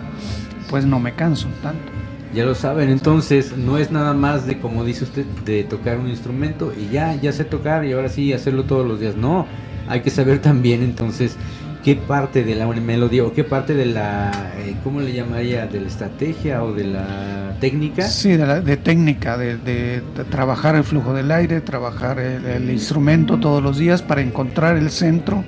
[0.70, 1.93] pues no me canso tanto.
[2.34, 6.10] Ya lo saben, entonces no es nada más de, como dice usted, de tocar un
[6.10, 9.16] instrumento y ya, ya sé tocar y ahora sí hacerlo todos los días.
[9.16, 9.46] No,
[9.88, 11.38] hay que saber también entonces
[11.84, 15.68] qué parte de la melodía o qué parte de la, eh, ¿cómo le llamaría?
[15.68, 18.08] ¿De la estrategia o de la técnica?
[18.08, 22.70] Sí, de, la, de técnica, de, de, trabajar el flujo del aire, trabajar el, el
[22.72, 25.44] instrumento todos los días para encontrar el centro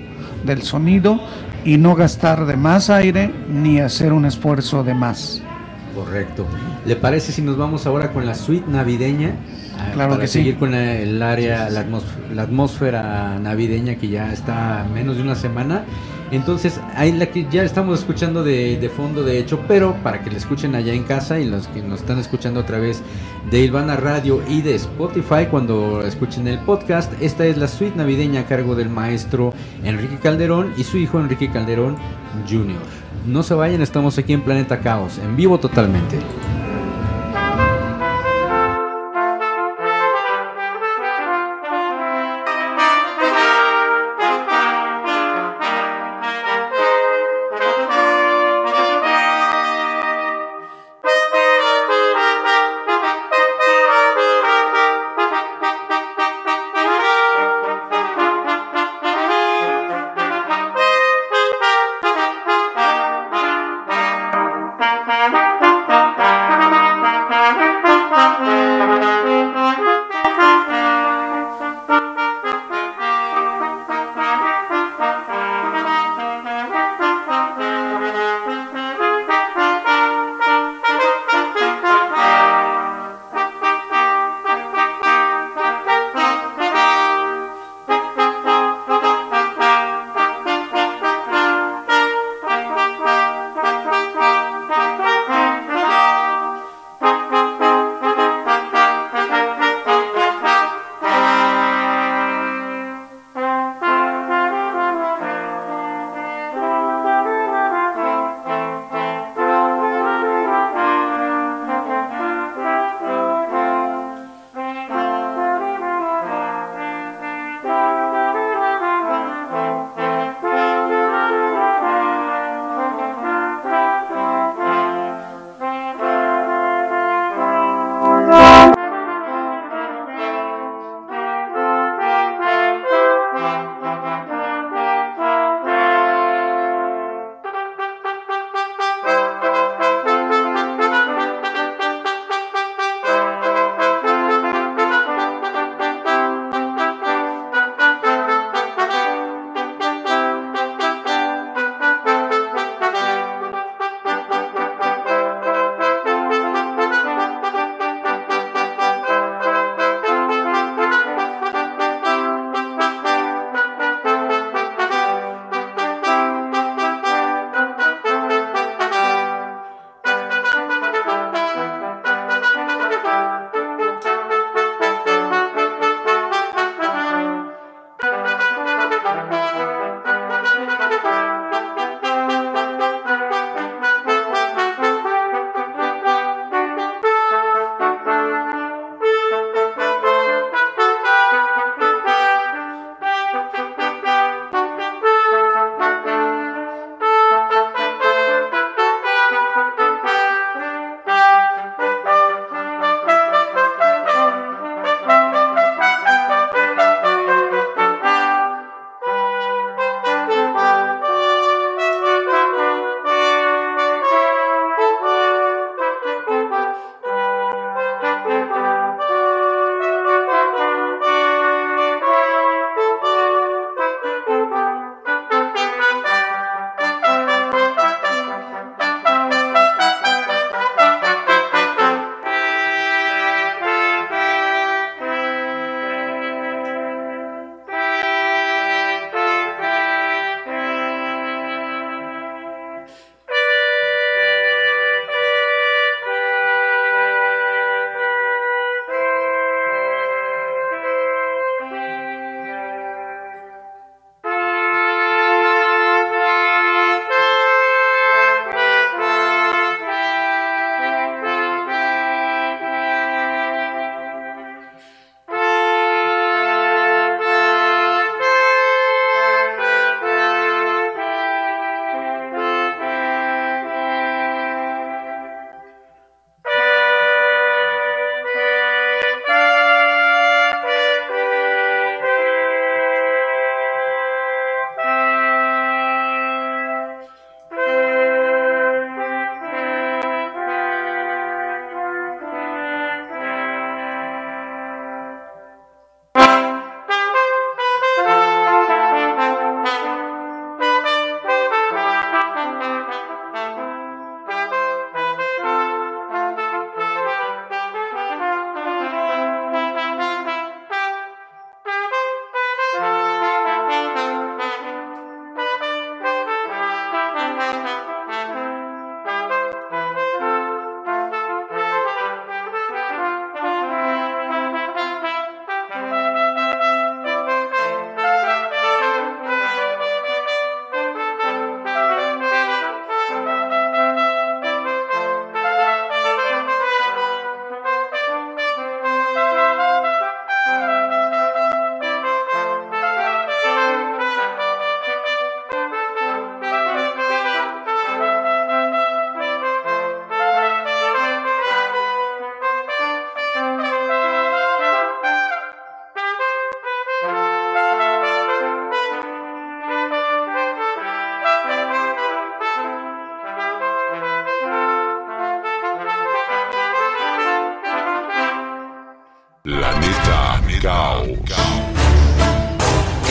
[0.46, 1.20] del sonido
[1.64, 5.42] y no gastar de más aire ni hacer un esfuerzo de más.
[5.96, 6.46] Correcto.
[6.86, 9.32] ¿Le parece si nos vamos ahora con la suite navideña?
[9.78, 10.40] Ah, Claro para que sí.
[10.40, 15.18] seguir con la- el área, la, atmos- la atmósfera navideña que ya está a menos
[15.18, 15.84] de una semana.
[16.32, 20.32] Entonces, ahí la que ya estamos escuchando de, de fondo, de hecho, pero para que
[20.32, 23.02] la escuchen allá en casa y los que nos están escuchando a través
[23.52, 28.42] de Ilvana Radio y de Spotify cuando escuchen el podcast, esta es la suite navideña
[28.42, 31.96] a cargo del maestro Enrique Calderón y su hijo Enrique Calderón
[32.50, 32.76] Jr.
[33.28, 36.18] No se vayan, estamos aquí en Planeta Caos, en vivo totalmente.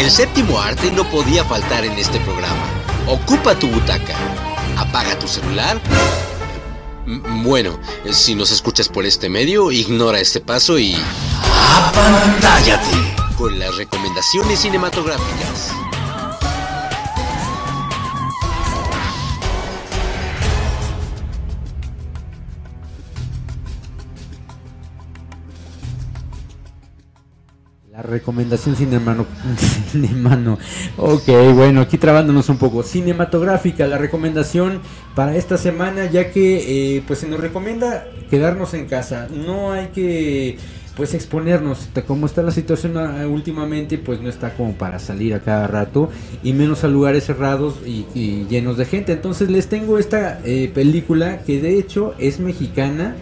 [0.05, 2.63] El séptimo arte no podía faltar en este programa.
[3.07, 4.15] Ocupa tu butaca.
[4.77, 5.81] Apaga tu celular.
[7.43, 7.81] Bueno,
[8.11, 10.95] si nos escuchas por este medio, ignora este paso y...
[11.75, 13.15] ¡Apantállate!
[13.39, 15.74] Con las recomendaciones cinematográficas.
[27.95, 29.25] La recomendación cinemano...
[29.93, 30.59] cinemano.
[30.97, 32.83] Ok, bueno, aquí trabándonos un poco.
[32.83, 34.81] Cinematográfica, la recomendación
[35.15, 39.29] para esta semana, ya que eh, pues se nos recomienda quedarnos en casa.
[39.31, 40.59] No hay que
[40.97, 41.89] pues exponernos.
[42.05, 46.11] Como está la situación ah, últimamente, pues no está como para salir a cada rato.
[46.43, 49.13] Y menos a lugares cerrados y, y llenos de gente.
[49.13, 53.15] Entonces les tengo esta eh, película que de hecho es mexicana.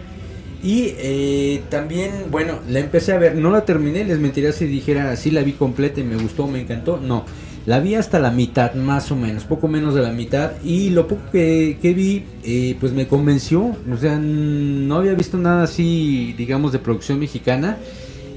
[0.62, 5.16] Y eh, también, bueno, la empecé a ver, no la terminé, les mentiría si dijera,
[5.16, 7.24] sí la vi completa y me gustó, me encantó, no,
[7.66, 11.08] la vi hasta la mitad, más o menos, poco menos de la mitad, y lo
[11.08, 16.32] poco que, que vi, eh, pues me convenció, o sea, no había visto nada así,
[16.38, 17.78] digamos, de producción mexicana,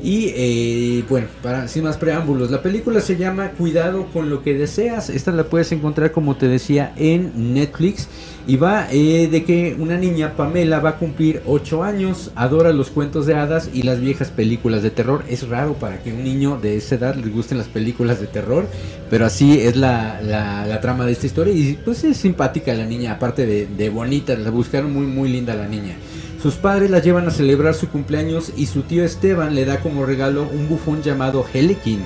[0.05, 4.53] y eh, bueno, para sin más preámbulos, la película se llama Cuidado con lo que
[4.53, 5.09] deseas.
[5.09, 8.07] Esta la puedes encontrar, como te decía, en Netflix.
[8.47, 12.91] Y va eh, de que una niña, Pamela, va a cumplir 8 años, adora los
[12.91, 15.23] cuentos de hadas y las viejas películas de terror.
[15.27, 18.67] Es raro para que un niño de esa edad le gusten las películas de terror,
[19.09, 21.53] pero así es la, la- trama de esta historia.
[21.55, 25.55] Y pues es simpática la niña, aparte de, de bonita, la buscaron muy, muy linda
[25.55, 25.95] la niña.
[26.39, 30.05] Sus padres la llevan a celebrar su cumpleaños y su tío Esteban le da como
[30.05, 32.01] regalo un bufón llamado Helekin,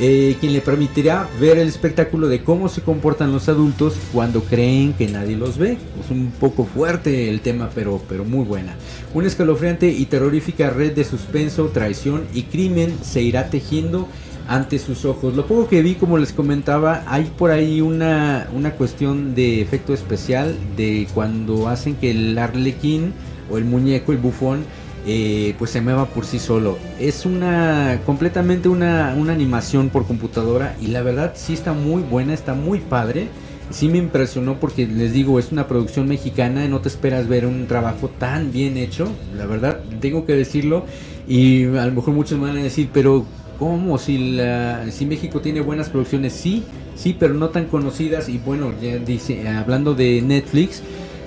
[0.00, 4.92] eh, quien le permitirá ver el espectáculo de cómo se comportan los adultos cuando creen
[4.92, 5.78] que nadie los ve.
[6.02, 8.74] Es un poco fuerte el tema, pero, pero muy buena.
[9.12, 14.08] Una escalofriante y terrorífica red de suspenso, traición y crimen se irá tejiendo
[14.48, 15.34] ante sus ojos.
[15.34, 19.94] Lo poco que vi, como les comentaba, hay por ahí una, una cuestión de efecto
[19.94, 23.12] especial de cuando hacen que el arlequín
[23.50, 24.64] o el muñeco, el bufón,
[25.06, 26.78] eh, pues se mueva por sí solo.
[26.98, 32.34] Es una completamente una, una animación por computadora y la verdad sí está muy buena,
[32.34, 33.28] está muy padre.
[33.70, 37.66] Sí me impresionó porque les digo, es una producción mexicana, no te esperas ver un
[37.66, 40.84] trabajo tan bien hecho, la verdad, tengo que decirlo
[41.26, 43.24] y a lo mejor muchos me van a decir, pero
[43.58, 43.98] ¿cómo?
[43.98, 46.62] Si, la, si México tiene buenas producciones, sí,
[46.94, 50.82] sí, pero no tan conocidas y bueno, ya dice, hablando de Netflix,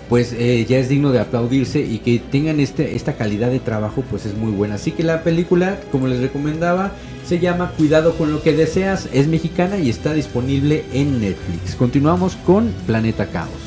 [0.10, 4.04] pues eh, ya es digno de aplaudirse y que tengan este, esta calidad de trabajo
[4.10, 4.76] pues es muy buena.
[4.76, 6.92] Así que la película, como les recomendaba,
[7.26, 11.76] se llama Cuidado con lo que deseas, es mexicana y está disponible en Netflix.
[11.76, 13.67] Continuamos con Planeta Caos.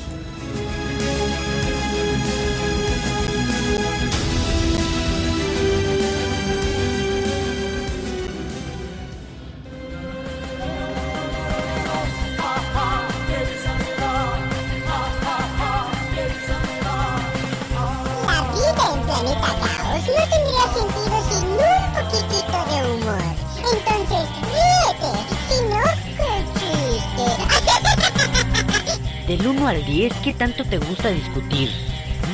[31.01, 31.71] Gusta discutir?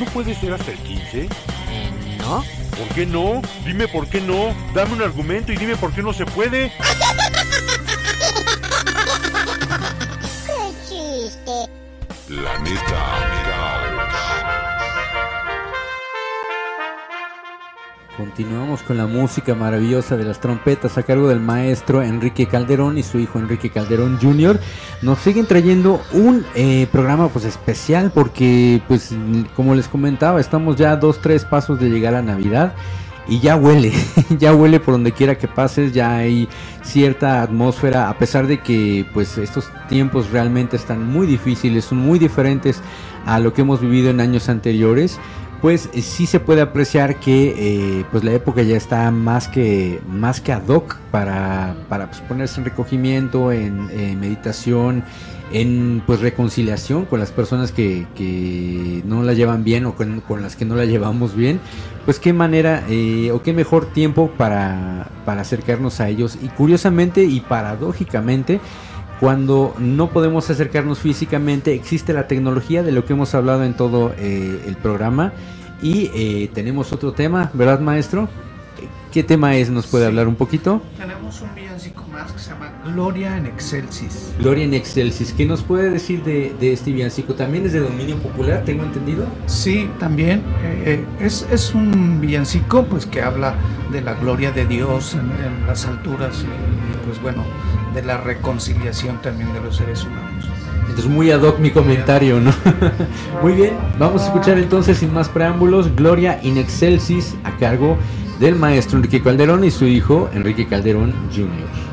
[0.00, 1.22] ¿No puede ser hasta el 15?
[1.22, 1.28] Eh,
[2.18, 2.44] ¿No?
[2.76, 3.40] ¿Por qué no?
[3.64, 4.56] Dime por qué no.
[4.74, 6.72] Dame un argumento y dime por qué no se puede.
[18.37, 23.03] Continuamos con la música maravillosa de las trompetas a cargo del maestro Enrique Calderón y
[23.03, 24.61] su hijo Enrique Calderón Jr.
[25.01, 29.14] Nos siguen trayendo un eh, programa pues especial porque pues
[29.55, 32.74] como les comentaba estamos ya a dos tres pasos de llegar a Navidad
[33.26, 33.95] y ya huele,
[34.39, 36.47] ya huele por donde quiera que pases, ya hay
[36.82, 42.18] cierta atmósfera a pesar de que pues estos tiempos realmente están muy difíciles, son muy
[42.18, 42.82] diferentes
[43.24, 45.18] a lo que hemos vivido en años anteriores
[45.66, 50.00] pues eh, sí se puede apreciar que eh, pues la época ya está más que
[50.06, 55.02] más que ad hoc para, para pues, ponerse en recogimiento, en, en meditación,
[55.52, 60.40] en pues reconciliación con las personas que, que no la llevan bien o con, con
[60.40, 61.58] las que no la llevamos bien.
[62.04, 66.38] Pues qué manera eh, o qué mejor tiempo para, para acercarnos a ellos.
[66.40, 68.60] Y curiosamente y paradójicamente,
[69.20, 74.12] cuando no podemos acercarnos físicamente, existe la tecnología de lo que hemos hablado en todo
[74.18, 75.32] eh, el programa.
[75.82, 78.28] Y eh, tenemos otro tema, ¿verdad, maestro?
[79.12, 79.70] ¿Qué tema es?
[79.70, 80.82] ¿Nos puede hablar un poquito?
[80.98, 84.34] Tenemos un villancico más que se llama Gloria en Excelsis.
[84.38, 85.32] Gloria en Excelsis.
[85.32, 87.32] ¿Qué nos puede decir de, de este villancico?
[87.32, 89.24] ¿También es de dominio popular, tengo entendido?
[89.46, 90.42] Sí, también.
[90.62, 93.54] eh, es, es un villancico pues que habla
[93.90, 97.42] de la gloria de Dios en, en las alturas y, pues bueno,
[97.97, 100.44] de la reconciliación también de los seres humanos.
[100.82, 102.53] Entonces muy ad hoc mi comentario, ¿no?
[103.42, 107.97] muy bien, vamos a escuchar entonces sin más preámbulos Gloria in Excelsis a cargo
[108.38, 111.86] del maestro Enrique Calderón y su hijo Enrique Calderón Jr.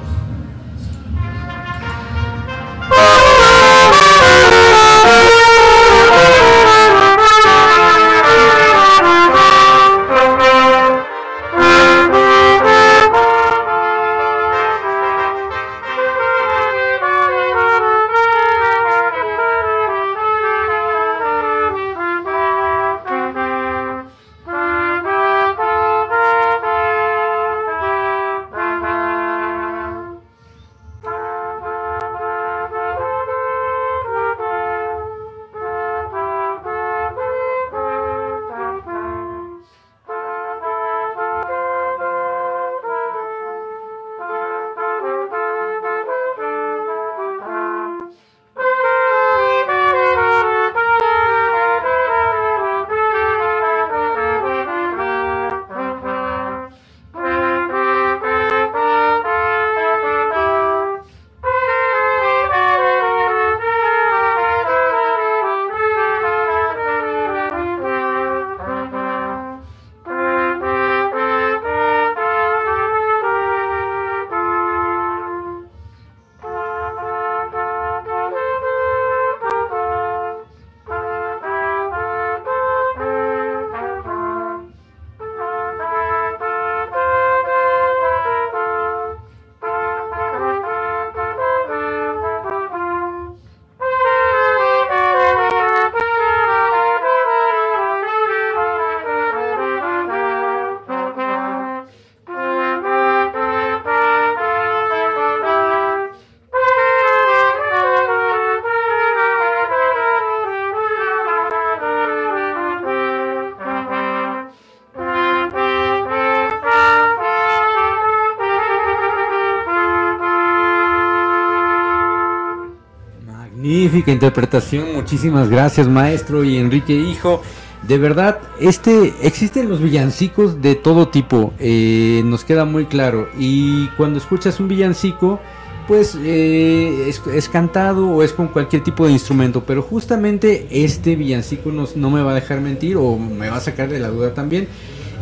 [123.98, 127.42] Interpretación, muchísimas gracias maestro y Enrique hijo.
[127.88, 133.28] De verdad, este existen los villancicos de todo tipo, eh, nos queda muy claro.
[133.38, 135.40] Y cuando escuchas un villancico,
[135.88, 139.64] pues eh, es, es cantado o es con cualquier tipo de instrumento.
[139.66, 143.62] Pero justamente este villancico nos- no me va a dejar mentir o me va a
[143.62, 144.68] sacar de la duda también.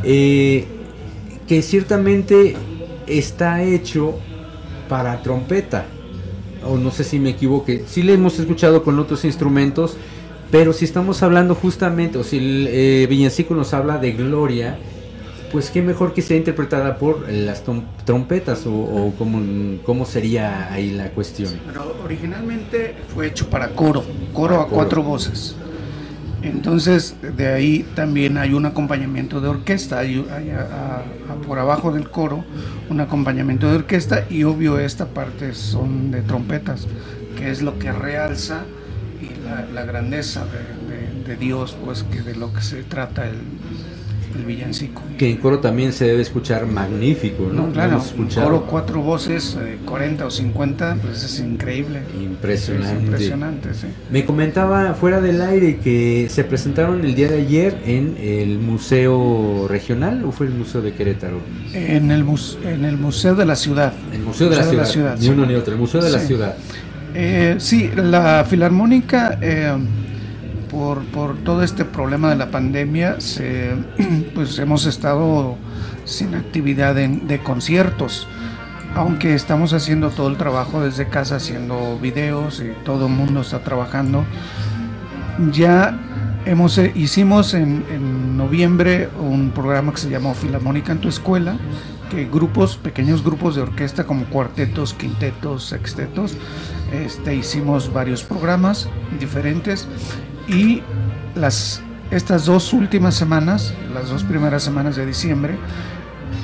[0.04, 0.66] eh,
[1.48, 2.56] que ciertamente
[3.08, 4.14] está hecho
[4.88, 5.86] para trompeta
[6.72, 9.98] o no sé si me equivoque, sí le hemos escuchado con otros instrumentos,
[10.52, 14.78] pero si estamos hablando justamente, o si el eh, villancico nos habla de gloria,
[15.52, 17.64] pues qué mejor que sea interpretada por las
[18.06, 19.42] trompetas, o, o cómo,
[19.86, 21.52] cómo sería ahí la cuestión.
[21.68, 24.04] Pero originalmente fue hecho para coro,
[24.34, 24.76] coro Para a coro.
[24.76, 25.56] cuatro voces.
[26.42, 31.60] Entonces, de ahí también hay un acompañamiento de orquesta, hay, hay a- a- a- por
[31.60, 32.44] abajo del coro
[32.92, 36.88] un acompañamiento de orquesta y obvio esta parte son de trompetas,
[37.38, 38.66] que es lo que realza
[39.22, 39.30] y
[39.74, 43.38] la, grandeza de, de- de Dios, pues que de lo que se trata el,
[44.38, 45.02] el villancico.
[45.18, 47.72] Que en coro también se debe escuchar magnífico, ¿no?
[47.72, 48.02] Claro,
[48.36, 52.00] coro cuatro voces, eh, 40 o 50, pues es increíble.
[52.22, 52.94] Impresionante.
[52.98, 53.88] Es impresionante, sí.
[54.12, 59.68] Me comentaba fuera del aire que se presentaron el día de ayer en el Museo
[59.70, 61.40] Regional o fue el Museo de Querétaro.
[61.74, 63.94] En el, mus- en el Museo de la Ciudad.
[64.14, 65.30] El Museo de la Ciudad, ni sí.
[65.30, 66.20] uno ni otro, el Museo de la.
[66.20, 66.56] Ciudad.
[67.14, 69.74] Eh, sí, la Filarmónica, eh,
[70.72, 73.18] por, por todo este problema de la pandemia,
[74.34, 75.58] pues hemos estado
[76.06, 78.28] sin actividad de conciertos.
[78.96, 83.60] Aunque estamos haciendo todo el trabajo desde casa, haciendo videos y todo el mundo está
[83.60, 84.26] trabajando.
[85.52, 85.98] Ya
[86.46, 91.56] hemos, eh, hicimos en, en noviembre un programa que se llamó Filarmónica en tu escuela,
[92.10, 96.36] que grupos, pequeños grupos de orquesta como cuartetos, quintetos, sextetos,
[96.92, 99.88] este, hicimos varios programas diferentes
[100.52, 100.82] y
[101.36, 101.82] las,
[102.12, 105.56] estas dos últimas semanas, las dos primeras semanas de diciembre,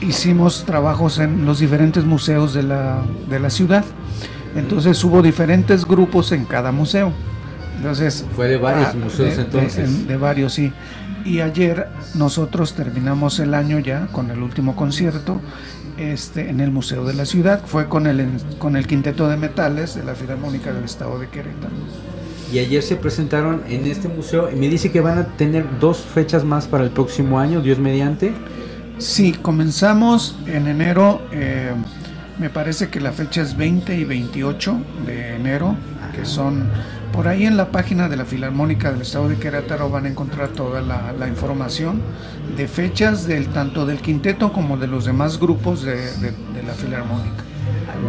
[0.02, 3.84] hicimos trabajos en los diferentes museos de la, de la ciudad.
[4.56, 7.12] Entonces hubo diferentes grupos en cada museo.
[7.78, 10.08] Entonces, Fue de varios ah, museos de- de- entonces.
[10.08, 10.72] de varios, sí.
[11.26, 15.42] Y ayer nosotros terminamos el año ya con el último concierto
[15.98, 17.62] este, en el Museo de la Ciudad.
[17.66, 18.26] Fue con el,
[18.58, 21.74] con el Quinteto de Metales de la Filarmónica del Estado de Querétaro.
[22.54, 25.98] Y ayer se presentaron en este museo y me dice que van a tener dos
[26.00, 28.32] fechas más para el próximo año, Dios mediante.
[29.00, 31.22] Sí, comenzamos en enero.
[31.32, 31.72] eh,
[32.40, 34.78] me parece que la fecha es 20 y 28
[35.08, 35.76] de enero,
[36.16, 36.70] que son
[37.12, 40.50] por ahí en la página de la Filarmónica del Estado de Querétaro van a encontrar
[40.50, 42.00] toda la, la información
[42.56, 46.74] de fechas del tanto del quinteto como de los demás grupos de, de- de la
[46.74, 47.44] Filarmónica.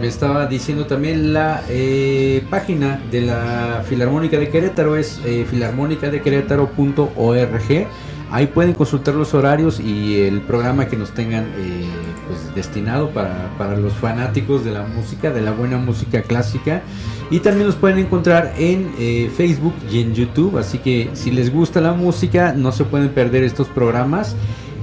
[0.01, 7.89] Me estaba diciendo también la eh, página de la Filarmónica de Querétaro es eh, filarmonicadequerétaro.org.
[8.31, 11.87] Ahí pueden consultar los horarios y el programa que nos tengan eh,
[12.27, 16.83] pues, destinado para, para los fanáticos de la música, de la buena música clásica.
[17.31, 20.59] Y también los pueden encontrar en eh, Facebook y en YouTube.
[20.59, 24.35] Así que si les gusta la música, no se pueden perder estos programas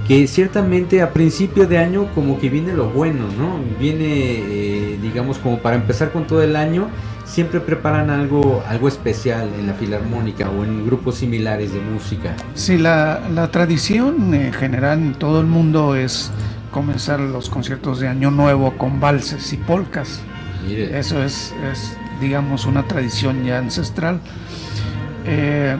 [0.06, 3.58] que ciertamente a principio de año como que viene lo bueno, ¿no?
[3.80, 6.88] Viene, eh, digamos, como para empezar con todo el año,
[7.24, 12.36] siempre preparan algo, algo especial en la filarmónica o en grupos similares de música.
[12.54, 16.30] Sí, la, la tradición en general en todo el mundo es
[16.70, 20.20] comenzar los conciertos de Año Nuevo con valses y polcas.
[20.66, 20.98] Mire.
[20.98, 24.20] Eso es, es, digamos, una tradición ya ancestral.
[25.24, 25.76] Eh,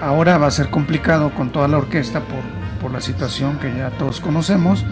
[0.00, 3.90] ahora va a ser complicado con toda la orquesta por, por la situación que ya
[3.90, 4.84] todos conocemos,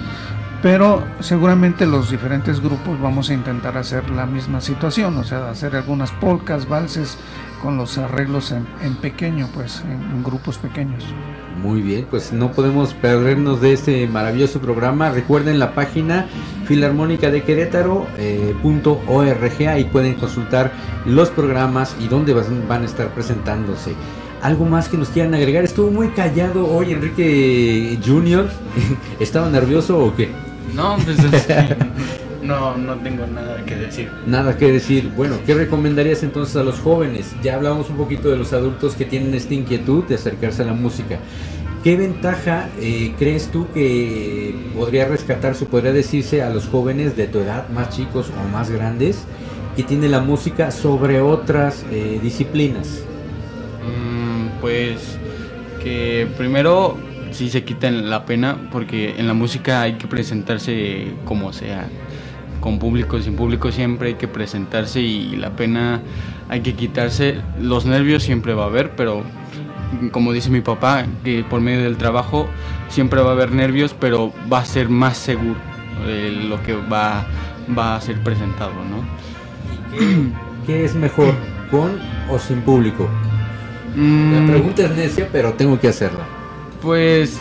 [0.63, 5.75] pero seguramente los diferentes grupos vamos a intentar hacer la misma situación, o sea, hacer
[5.75, 7.19] algunas polcas, valses
[7.63, 11.05] con los arreglos en, pequeño, pues en, grupos pequeños.
[11.63, 15.11] Muy bien, pues no podemos perdernos de este maravilloso programa.
[15.11, 16.27] Recuerden la página
[16.65, 20.73] filarmónica de Querétaro eh, punto org, ahí pueden consultar
[21.05, 23.95] los programas y dónde van a estar presentándose.
[24.43, 25.65] ¿Algo más que nos quieran agregar?
[25.65, 28.49] Estuvo muy callado hoy Enrique Junior.
[29.21, 30.31] ¿Estaba nervioso o qué?
[30.75, 31.77] No, pues es que
[32.43, 34.11] no, no tengo nada que decir.
[34.27, 35.13] Nada que decir.
[35.15, 37.35] Bueno, ¿qué recomendarías entonces a los jóvenes?
[37.43, 40.73] Ya hablamos un poquito de los adultos que tienen esta inquietud de acercarse a la
[40.73, 41.19] música.
[41.85, 47.41] ¿Qué ventaja eh, crees tú que podría rescatarse, podría decirse a los jóvenes de tu
[47.41, 49.25] edad, más chicos o más grandes,
[49.77, 53.05] que tiene la música sobre otras eh, disciplinas?
[54.61, 55.19] Pues
[55.83, 56.99] que primero
[57.33, 61.89] sí se quiten la pena porque en la música hay que presentarse como sea,
[62.61, 66.03] con público, sin público siempre hay que presentarse y la pena
[66.49, 67.37] hay que quitarse.
[67.61, 69.23] Los nervios siempre va a haber, pero
[70.13, 72.47] como dice mi papá, que por medio del trabajo
[72.89, 75.59] siempre va a haber nervios, pero va a ser más seguro
[76.07, 77.27] eh, lo que va,
[77.77, 79.05] va a ser presentado, ¿no?
[80.67, 81.35] ¿Qué es mejor,
[81.71, 81.99] con
[82.31, 83.09] o sin público?
[83.95, 84.33] Mm.
[84.35, 86.25] La pregunta es necia, pero tengo que hacerla.
[86.81, 87.39] Pues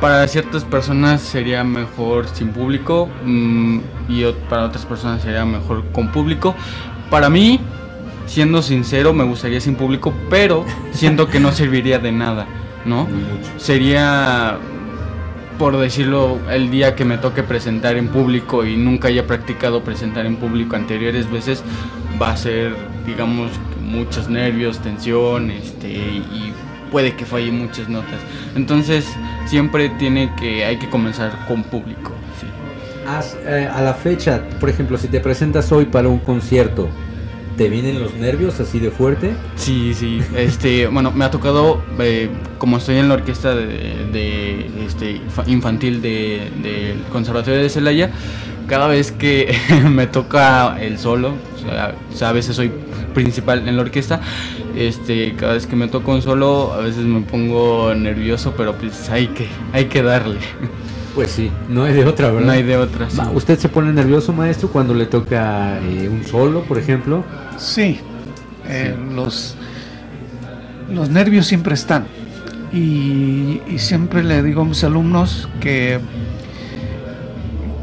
[0.00, 3.78] para ciertas personas sería mejor sin público mm,
[4.08, 6.54] y para otras personas sería mejor con público.
[7.10, 7.60] Para mí,
[8.26, 12.46] siendo sincero, me gustaría sin público, pero siento que no serviría de nada,
[12.84, 13.08] ¿no?
[13.56, 14.58] Sería,
[15.58, 20.26] por decirlo, el día que me toque presentar en público y nunca haya practicado presentar
[20.26, 21.64] en público anteriores veces,
[22.20, 22.76] va a ser,
[23.06, 23.50] digamos,
[23.88, 26.52] muchos nervios, tensión, este, y
[26.92, 28.20] puede que falle muchas notas.
[28.56, 29.04] Entonces,
[29.46, 32.12] siempre tiene que, hay que comenzar con público.
[32.40, 32.46] sí.
[33.46, 36.88] Eh, a la fecha, por ejemplo, si te presentas hoy para un concierto,
[37.56, 39.32] ¿te vienen los nervios así de fuerte?
[39.56, 40.20] Sí, sí.
[40.36, 42.28] Este, bueno, me ha tocado, eh,
[42.58, 43.66] como estoy en la orquesta de,
[44.12, 48.10] de, este, infa- infantil de- del Conservatorio de Celaya,
[48.66, 49.56] cada vez que
[49.90, 52.70] me toca el solo, o sea, o sea, a veces soy
[53.18, 54.20] principal en la orquesta,
[54.76, 59.10] este, cada vez que me toca un solo, a veces me pongo nervioso, pero pues
[59.10, 60.38] hay que, hay que darle.
[61.16, 62.46] Pues sí, no hay de otra, ¿verdad?
[62.46, 63.20] No hay de otra, sí.
[63.34, 67.24] ¿Usted se pone nervioso, maestro, cuando le toca eh, un solo, por ejemplo?
[67.56, 67.98] Sí,
[68.68, 69.56] eh, Los,
[70.94, 72.06] los nervios siempre están.
[72.72, 75.98] Y, y siempre le digo a mis alumnos que,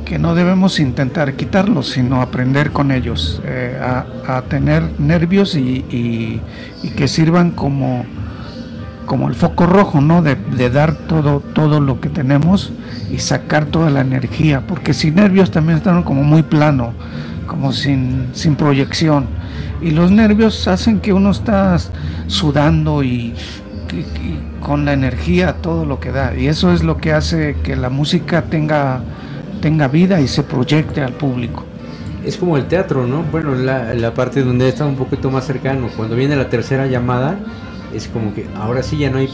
[0.06, 4.06] que no debemos intentar quitarlos, sino aprender con ellos, eh, a,
[4.38, 6.41] a tener nervios y, y-
[6.95, 8.06] que sirvan como,
[9.08, 10.22] como el foco rojo, ¿no?
[10.22, 12.72] De, de dar todo, todo lo que tenemos
[13.12, 16.93] y sacar toda la energía, porque sin nervios también están como muy plano,
[17.47, 19.26] como sin, sin proyección.
[19.82, 21.76] Y los nervios hacen que uno está
[22.28, 23.34] sudando y
[24.62, 26.36] con la energía todo lo que da.
[26.36, 29.01] Y eso es lo que hace que la música tenga,
[29.66, 31.63] tenga vida y se proyecte al público.
[32.24, 33.24] Es como el teatro, ¿no?
[33.32, 35.89] Bueno, la, parte donde está un poquito más cercano.
[35.97, 37.39] Cuando viene la tercera llamada,
[37.91, 39.28] es como que ahora sí ya no hay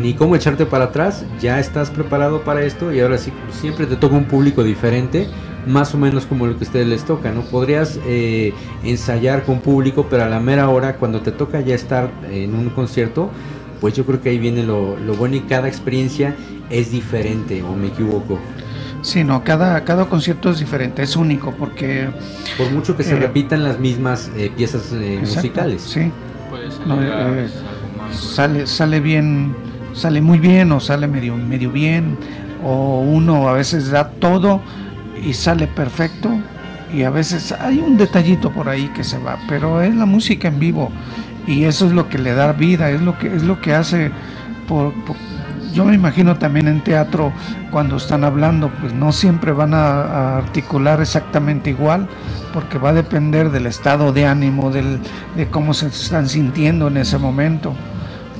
[0.00, 3.96] ni cómo echarte para atrás, ya estás preparado para esto y ahora sí siempre te
[3.96, 5.28] toca un público diferente,
[5.66, 7.42] más o menos como lo que a ustedes les toca, ¿no?
[7.42, 8.54] Podrías eh,
[8.84, 12.70] ensayar con público, pero a la mera hora, cuando te toca ya estar en un
[12.70, 13.28] concierto,
[13.82, 16.34] pues yo creo que ahí viene lo, lo bueno y cada experiencia
[16.70, 18.38] es diferente, o me equivoco.
[19.04, 22.08] Sí, no, cada, cada concierto es diferente, es único, porque...
[22.56, 25.82] Por mucho que se Eh, repitan las mismas eh, piezas eh, Exacto, musicales.
[25.82, 26.10] Sí.
[26.86, 27.48] No, eh, algo
[28.02, 28.16] más.
[28.18, 29.54] sale, sale bien,
[29.92, 32.16] sale muy bien o sale medio, medio bien,
[32.64, 34.62] o uno a veces da todo
[35.22, 36.30] y sale perfecto,
[36.92, 40.48] y a veces hay un detallito por ahí que se va, pero es la música
[40.48, 40.90] en vivo,
[41.46, 44.10] y eso es lo que le da vida, es lo que, es lo que hace
[44.66, 45.16] por, por-
[45.74, 47.32] yo me imagino también en teatro
[47.70, 52.08] cuando están hablando, pues no siempre van a, a articular exactamente igual,
[52.52, 55.00] porque va a depender del estado de ánimo, del,
[55.36, 57.74] de cómo se están sintiendo en ese momento.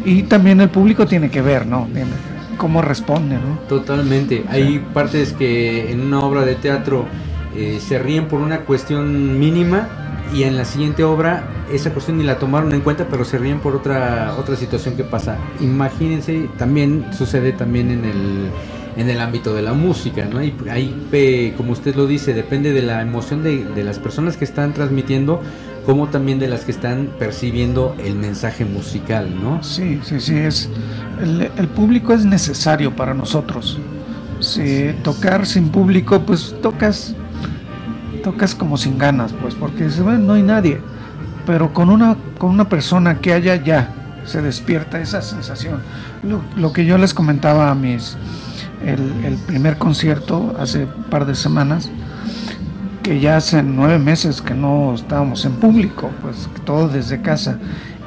[0.04, 1.88] Y también el público tiene que ver, ¿no?
[1.92, 3.58] Tiene- Cómo responde, ¿no?
[3.68, 4.44] Totalmente.
[4.48, 7.04] Hay partes que en una obra de teatro
[7.56, 9.88] eh, se ríen por una cuestión mínima
[10.32, 13.60] y en la siguiente obra esa cuestión ni la tomaron en cuenta, pero se ríen
[13.60, 15.36] por otra otra situación que pasa.
[15.60, 18.50] Imagínense, también sucede también en el
[18.96, 20.42] en el ámbito de la música, ¿no?
[20.42, 24.44] Y ahí, como usted lo dice, depende de la emoción de, de las personas que
[24.44, 25.40] están transmitiendo,
[25.84, 29.62] como también de las que están percibiendo el mensaje musical, ¿no?
[29.62, 30.68] Sí, sí, sí, es
[31.20, 33.78] el, el público es necesario para nosotros.
[34.40, 37.14] Si tocar sin público, pues tocas
[38.24, 40.80] tocas como sin ganas, pues, porque "Bueno, no hay nadie.
[41.46, 43.90] Pero con una con una persona que haya ya
[44.24, 45.80] se despierta esa sensación.
[46.22, 48.16] Lo, lo que yo les comentaba a mis
[48.84, 51.90] el, el primer concierto hace un par de semanas
[53.02, 57.58] que ya hace nueve meses que no estábamos en público, pues todo desde casa.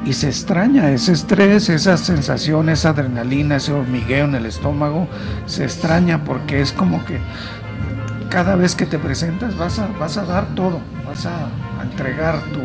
[0.04, 5.08] Y se extraña ese estrés, esa sensación, esa adrenalina, ese hormigueo en el estómago,
[5.46, 7.20] se extraña porque es como que
[8.30, 11.48] cada vez que te presentas vas a, vas a dar todo, vas a,
[11.80, 12.60] a entregar tu...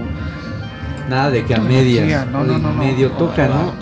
[1.09, 2.27] Nada de que a medias.
[2.29, 2.75] No, no, no, no.
[2.75, 3.73] medio toca, ¿no?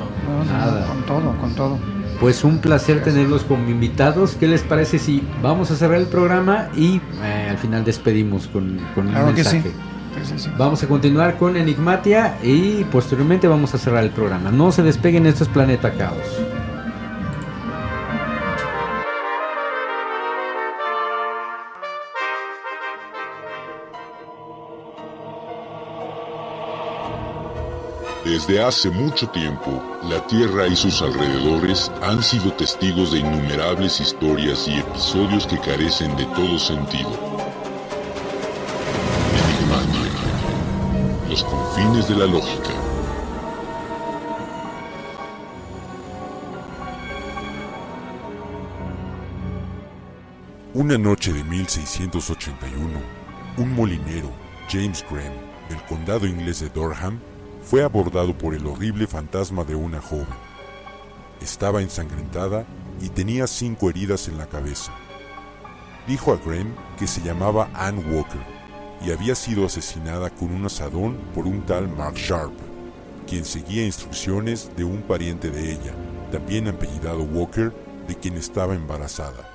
[0.45, 0.87] Nada.
[0.87, 1.79] con todo, con todo.
[2.19, 4.37] Pues un placer tenerlos como invitados.
[4.39, 8.79] ¿Qué les parece si vamos a cerrar el programa y eh, al final despedimos con,
[8.95, 9.63] con un que mensaje?
[9.63, 10.51] Sí, sí, sí.
[10.59, 14.51] Vamos a continuar con Enigmatia y posteriormente vamos a cerrar el programa.
[14.51, 16.19] No se despeguen, esto es Planeta Caos.
[28.31, 34.69] Desde hace mucho tiempo, la Tierra y sus alrededores han sido testigos de innumerables historias
[34.69, 37.11] y episodios que carecen de todo sentido.
[39.35, 40.13] Enigmatia.
[41.29, 42.71] Los confines de la lógica.
[50.75, 53.01] Una noche de 1681,
[53.57, 54.31] un molinero,
[54.71, 55.33] James Graham,
[55.69, 57.19] del condado inglés de Durham,
[57.71, 60.27] fue abordado por el horrible fantasma de una joven.
[61.41, 62.67] Estaba ensangrentada
[63.01, 64.93] y tenía cinco heridas en la cabeza.
[66.09, 68.41] Dijo a Graham que se llamaba Anne Walker
[69.07, 72.55] y había sido asesinada con un asadón por un tal Mark Sharp,
[73.29, 75.95] quien seguía instrucciones de un pariente de ella,
[76.33, 77.73] también apellidado Walker,
[78.09, 79.50] de quien estaba embarazada.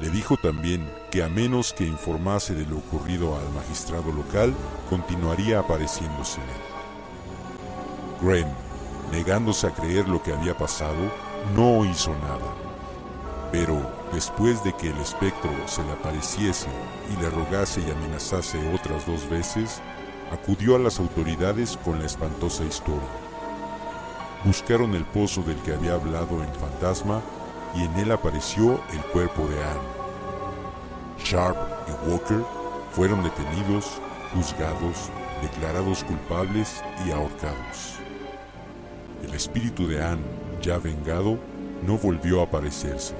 [0.00, 4.54] Le dijo también que a menos que informase de lo ocurrido al magistrado local,
[4.88, 6.46] continuaría apareciéndosele.
[8.22, 8.48] Graham,
[9.12, 10.96] negándose a creer lo que había pasado,
[11.54, 12.54] no hizo nada.
[13.52, 13.78] Pero
[14.12, 16.68] después de que el espectro se le apareciese
[17.12, 19.82] y le rogase y amenazase otras dos veces,
[20.32, 23.08] acudió a las autoridades con la espantosa historia.
[24.44, 27.20] Buscaron el pozo del que había hablado en fantasma
[27.74, 30.00] y en él apareció el cuerpo de Anne.
[31.24, 31.56] Sharp
[31.88, 32.42] y Walker
[32.92, 34.00] fueron detenidos,
[34.34, 35.10] juzgados,
[35.42, 37.96] declarados culpables y ahorcados.
[39.22, 40.22] El espíritu de Anne,
[40.62, 41.38] ya vengado,
[41.86, 43.14] no volvió a aparecerse.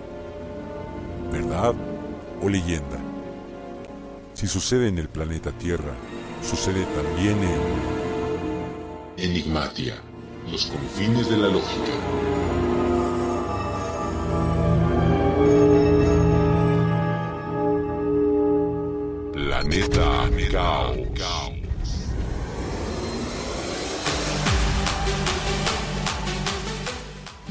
[1.30, 1.74] ¿Verdad
[2.42, 2.98] o leyenda?
[4.34, 5.94] Si sucede en el planeta Tierra,
[6.42, 9.24] sucede también en...
[9.24, 9.96] Enigmatia.
[10.50, 12.69] Los confines de la lógica.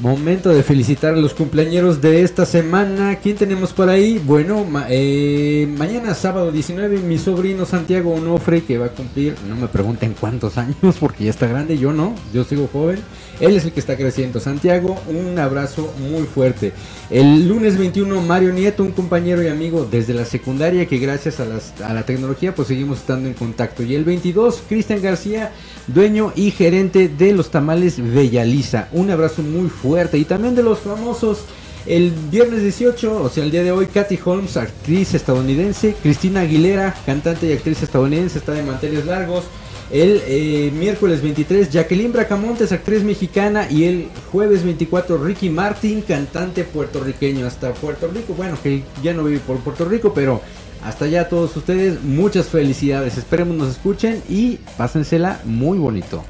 [0.00, 3.16] Momento de felicitar a los cumpleaños de esta semana.
[3.16, 4.18] ¿Quién tenemos por ahí?
[4.18, 9.68] Bueno, eh, mañana sábado 19 mi sobrino Santiago Onofre que va a cumplir, no me
[9.68, 13.00] pregunten cuántos años porque ya está grande, yo no, yo sigo joven.
[13.40, 14.38] Él es el que está creciendo.
[14.38, 16.72] Santiago, un abrazo muy fuerte.
[17.08, 21.94] El lunes 21 Mario Nieto, un compañero y amigo desde la secundaria que gracias a,
[21.94, 23.82] la tecnología pues seguimos estando en contacto.
[23.82, 25.52] Y el 22 Cristian García,
[25.86, 28.88] dueño y gerente de los tamales Bellaliza.
[28.92, 31.44] Un abrazo muy fuerte y también de los famosos.
[31.86, 35.96] El viernes 18, o sea, el día de hoy, Katy Holmes, actriz estadounidense.
[36.02, 39.44] Cristina Aguilera, cantante y actriz estadounidense, está de manteles largos.
[39.90, 43.66] El eh, miércoles 23, Jacqueline Bracamontes, actriz mexicana.
[43.70, 47.46] Y el jueves 24, Ricky Martin, cantante puertorriqueño.
[47.46, 50.40] Hasta Puerto Rico, bueno, que ya no vive por Puerto Rico, pero
[50.84, 53.18] hasta allá todos ustedes, muchas felicidades.
[53.18, 56.24] Esperemos nos escuchen y pásensela muy bonito.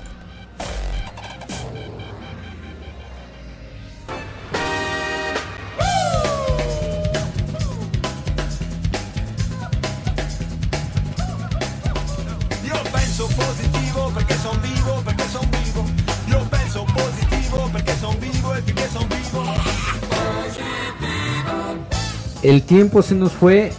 [22.51, 23.71] El tiempo se nos fue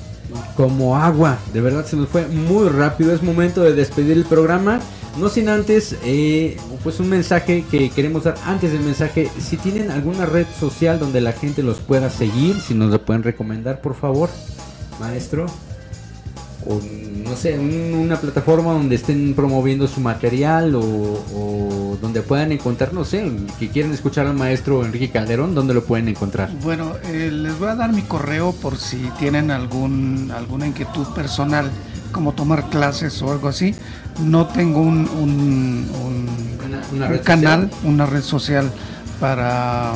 [0.55, 3.13] como agua, de verdad se nos fue muy rápido.
[3.13, 4.79] Es momento de despedir el programa.
[5.19, 9.29] No sin antes, eh, pues un mensaje que queremos dar antes del mensaje.
[9.41, 13.23] Si tienen alguna red social donde la gente los pueda seguir, si nos lo pueden
[13.23, 14.29] recomendar, por favor,
[15.01, 15.47] maestro.
[16.65, 16.79] O
[17.27, 20.81] no sé, un- una plataforma donde estén promoviendo su material o
[22.01, 26.07] donde puedan encontrar, no sé, que quieren escuchar al maestro Enrique Calderón, ¿dónde lo pueden
[26.07, 26.49] encontrar?
[26.63, 31.69] Bueno, eh, les voy a dar mi correo por si tienen algún alguna inquietud personal,
[32.11, 33.75] como tomar clases o algo así.
[34.23, 36.27] No tengo un, un, un-
[36.93, 38.69] una un red canal, una red social
[39.19, 39.93] para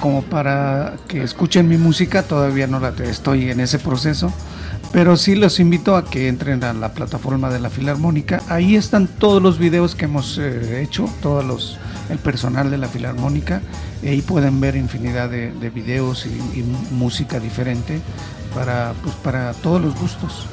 [0.00, 2.22] como para que escuchen mi música.
[2.22, 4.32] Todavía no la estoy en ese proceso.
[4.92, 8.42] Pero sí los invito a que entren a la plataforma de la Filarmónica.
[8.48, 11.78] Ahí están todos los videos que hemos eh, hecho, todos los
[12.10, 13.62] el personal de la Filarmónica.
[14.02, 18.02] Y ahí pueden ver infinidad de, de videos y, y música diferente
[18.54, 20.46] para, pues, para todos los gustos.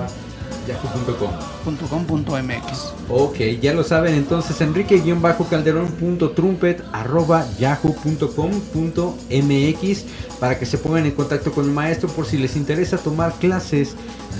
[0.66, 1.30] yahoo.com
[1.64, 2.92] .mx.
[3.08, 10.04] Ok, ya lo saben entonces enrique-calderón.trumpet arroba yahoo.com.mx
[10.38, 13.94] para que se pongan en contacto con el maestro por si les interesa tomar clases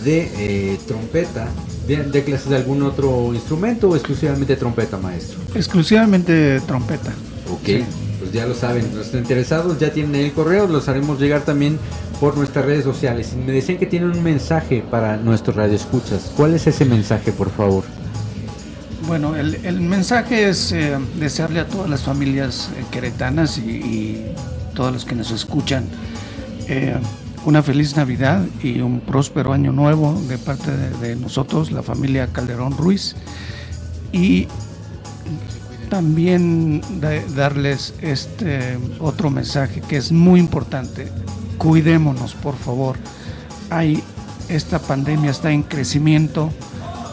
[0.04, 1.48] de eh, trompeta,
[1.86, 5.38] de, de clases de algún otro instrumento o exclusivamente trompeta, maestro.
[5.54, 7.12] Exclusivamente trompeta.
[7.52, 7.84] Ok,
[8.30, 11.78] pues ya lo saben, los interesados ya tienen el correo, los haremos llegar también
[12.20, 13.34] por nuestras redes sociales.
[13.34, 16.30] Me decían que tienen un mensaje para nuestros radioescuchas.
[16.36, 17.82] ¿Cuál es ese mensaje, por favor?
[19.08, 24.34] Bueno, el, el mensaje es eh, desearle a todas las familias eh, queretanas y, y
[24.76, 25.84] todos los que nos escuchan
[26.68, 26.94] eh,
[27.44, 32.28] una feliz Navidad y un próspero año nuevo de parte de, de nosotros, la familia
[32.28, 33.16] Calderón Ruiz.
[34.12, 34.46] Y
[35.90, 41.08] también da- darles este otro mensaje que es muy importante.
[41.58, 42.96] Cuidémonos, por favor.
[43.68, 44.02] Hay
[44.48, 46.50] esta pandemia está en crecimiento,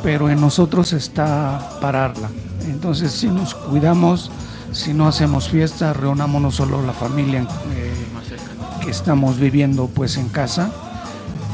[0.03, 2.29] pero en nosotros está pararla.
[2.67, 4.31] Entonces, si nos cuidamos,
[4.71, 7.41] si no hacemos fiesta, reunámonos solo la familia
[7.75, 7.93] eh,
[8.83, 10.71] que estamos viviendo pues en casa.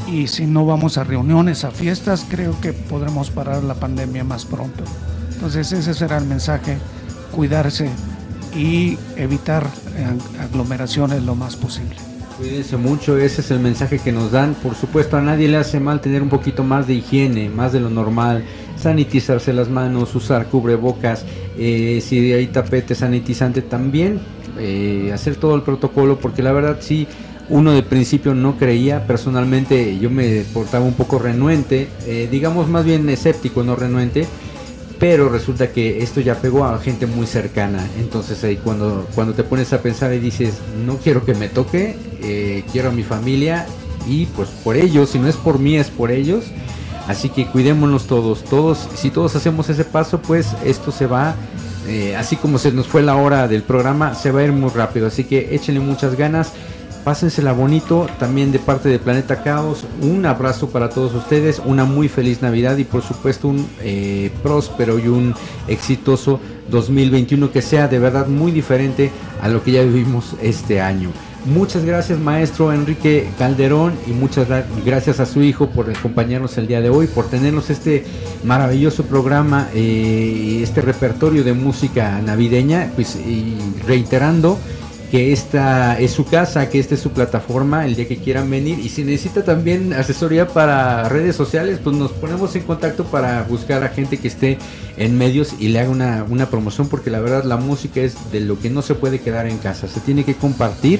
[0.06, 4.44] Y si no vamos a reuniones, a fiestas, creo que podremos parar la pandemia más
[4.44, 4.84] pronto.
[5.32, 6.78] Entonces ese será el mensaje,
[7.34, 7.88] cuidarse
[8.56, 9.66] y evitar
[9.96, 10.06] eh,
[10.40, 11.96] aglomeraciones lo más posible.
[12.38, 14.54] Cuídense mucho, ese es el mensaje que nos dan.
[14.54, 17.80] Por supuesto, a nadie le hace mal tener un poquito más de higiene, más de
[17.80, 18.44] lo normal.
[18.76, 21.24] Sanitizarse las manos, usar cubrebocas,
[21.56, 24.20] eh, si hay tapete sanitizante también,
[24.58, 27.06] eh, hacer todo el protocolo, porque la verdad sí,
[27.48, 32.84] uno de principio no creía, personalmente yo me portaba un poco renuente, eh, digamos más
[32.84, 34.26] bien escéptico, no renuente,
[34.98, 37.86] pero resulta que esto ya pegó a gente muy cercana.
[37.98, 41.96] Entonces ahí cuando, cuando te pones a pensar y dices, no quiero que me toque,
[42.22, 43.66] eh, quiero a mi familia
[44.06, 46.44] y pues por ellos, si no es por mí es por ellos.
[47.06, 51.34] Así que cuidémonos todos, todos, si todos hacemos ese paso, pues esto se va,
[51.86, 54.70] eh, así como se nos fue la hora del programa, se va a ir muy
[54.70, 55.06] rápido.
[55.06, 56.52] Así que échenle muchas ganas.
[57.04, 62.08] Pásensela bonito, también de parte de Planeta Caos, un abrazo para todos ustedes, una muy
[62.08, 65.34] feliz Navidad y por supuesto un eh, próspero y un
[65.68, 66.40] exitoso
[66.70, 69.10] 2021 que sea de verdad muy diferente
[69.42, 71.10] a lo que ya vivimos este año.
[71.44, 76.66] Muchas gracias maestro Enrique Calderón y muchas gra- gracias a su hijo por acompañarnos el
[76.66, 78.06] día de hoy, por tenernos este
[78.44, 84.58] maravilloso programa, eh, este repertorio de música navideña, pues y reiterando
[85.14, 88.80] que esta es su casa, que esta es su plataforma, el día que quieran venir.
[88.80, 93.84] Y si necesita también asesoría para redes sociales, pues nos ponemos en contacto para buscar
[93.84, 94.58] a gente que esté
[94.96, 98.40] en medios y le haga una, una promoción, porque la verdad la música es de
[98.40, 100.98] lo que no se puede quedar en casa, se tiene que compartir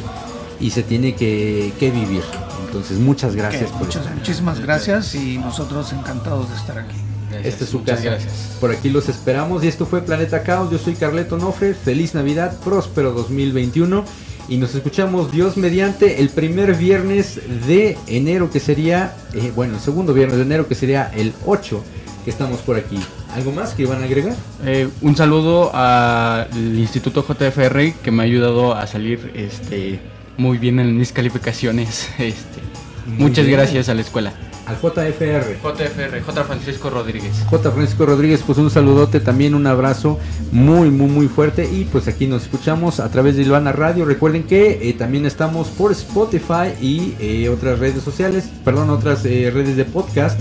[0.60, 2.22] y se tiene que, que vivir.
[2.66, 6.94] Entonces, muchas gracias Ok, por muchas- muchísimas gracias y nosotros encantados de estar aquí.
[7.42, 8.02] Esta es su casa.
[8.02, 8.56] gracias.
[8.60, 10.70] Por aquí los esperamos y esto fue Planeta Caos.
[10.70, 11.74] Yo soy Carleto Nofre.
[11.74, 14.04] Feliz Navidad, próspero 2021.
[14.48, 19.80] Y nos escuchamos Dios mediante el primer viernes de enero que sería, eh, bueno, el
[19.80, 21.82] segundo viernes de enero que sería el 8
[22.24, 22.98] que estamos por aquí.
[23.34, 24.34] ¿Algo más que iban a agregar?
[24.64, 29.98] Eh, un saludo al Instituto JFR que me ha ayudado a salir este,
[30.36, 32.08] muy bien en mis calificaciones.
[32.18, 32.60] Este,
[33.06, 33.58] Muy muchas bien.
[33.58, 34.32] gracias a la escuela.
[34.66, 35.58] Al JFR.
[35.62, 36.44] JFR, J.
[36.44, 37.32] Francisco Rodríguez.
[37.50, 37.70] J.
[37.70, 40.18] Francisco Rodríguez, pues un saludote, también un abrazo
[40.52, 41.68] muy, muy, muy fuerte.
[41.70, 44.04] Y pues aquí nos escuchamos a través de Ilvana Radio.
[44.04, 49.50] Recuerden que eh, también estamos por Spotify y eh, otras redes sociales, perdón, otras eh,
[49.52, 50.40] redes de podcast,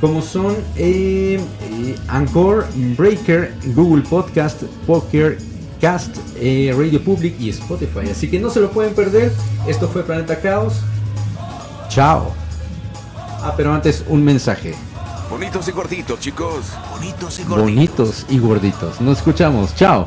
[0.00, 2.66] como son eh, eh, Anchor,
[2.96, 5.38] Breaker, Google Podcast, Poker.
[5.80, 8.10] Cast, eh, Radio Public y Spotify.
[8.10, 9.32] Así que no se lo pueden perder.
[9.66, 10.82] Esto fue Planeta Caos.
[11.88, 12.39] Chao.
[13.42, 14.74] Ah, pero antes un mensaje.
[15.30, 16.66] Bonitos y gorditos, chicos.
[16.90, 17.64] Bonitos y gorditos.
[17.64, 19.00] Bonitos y gorditos.
[19.00, 19.74] Nos escuchamos.
[19.76, 20.04] Chao.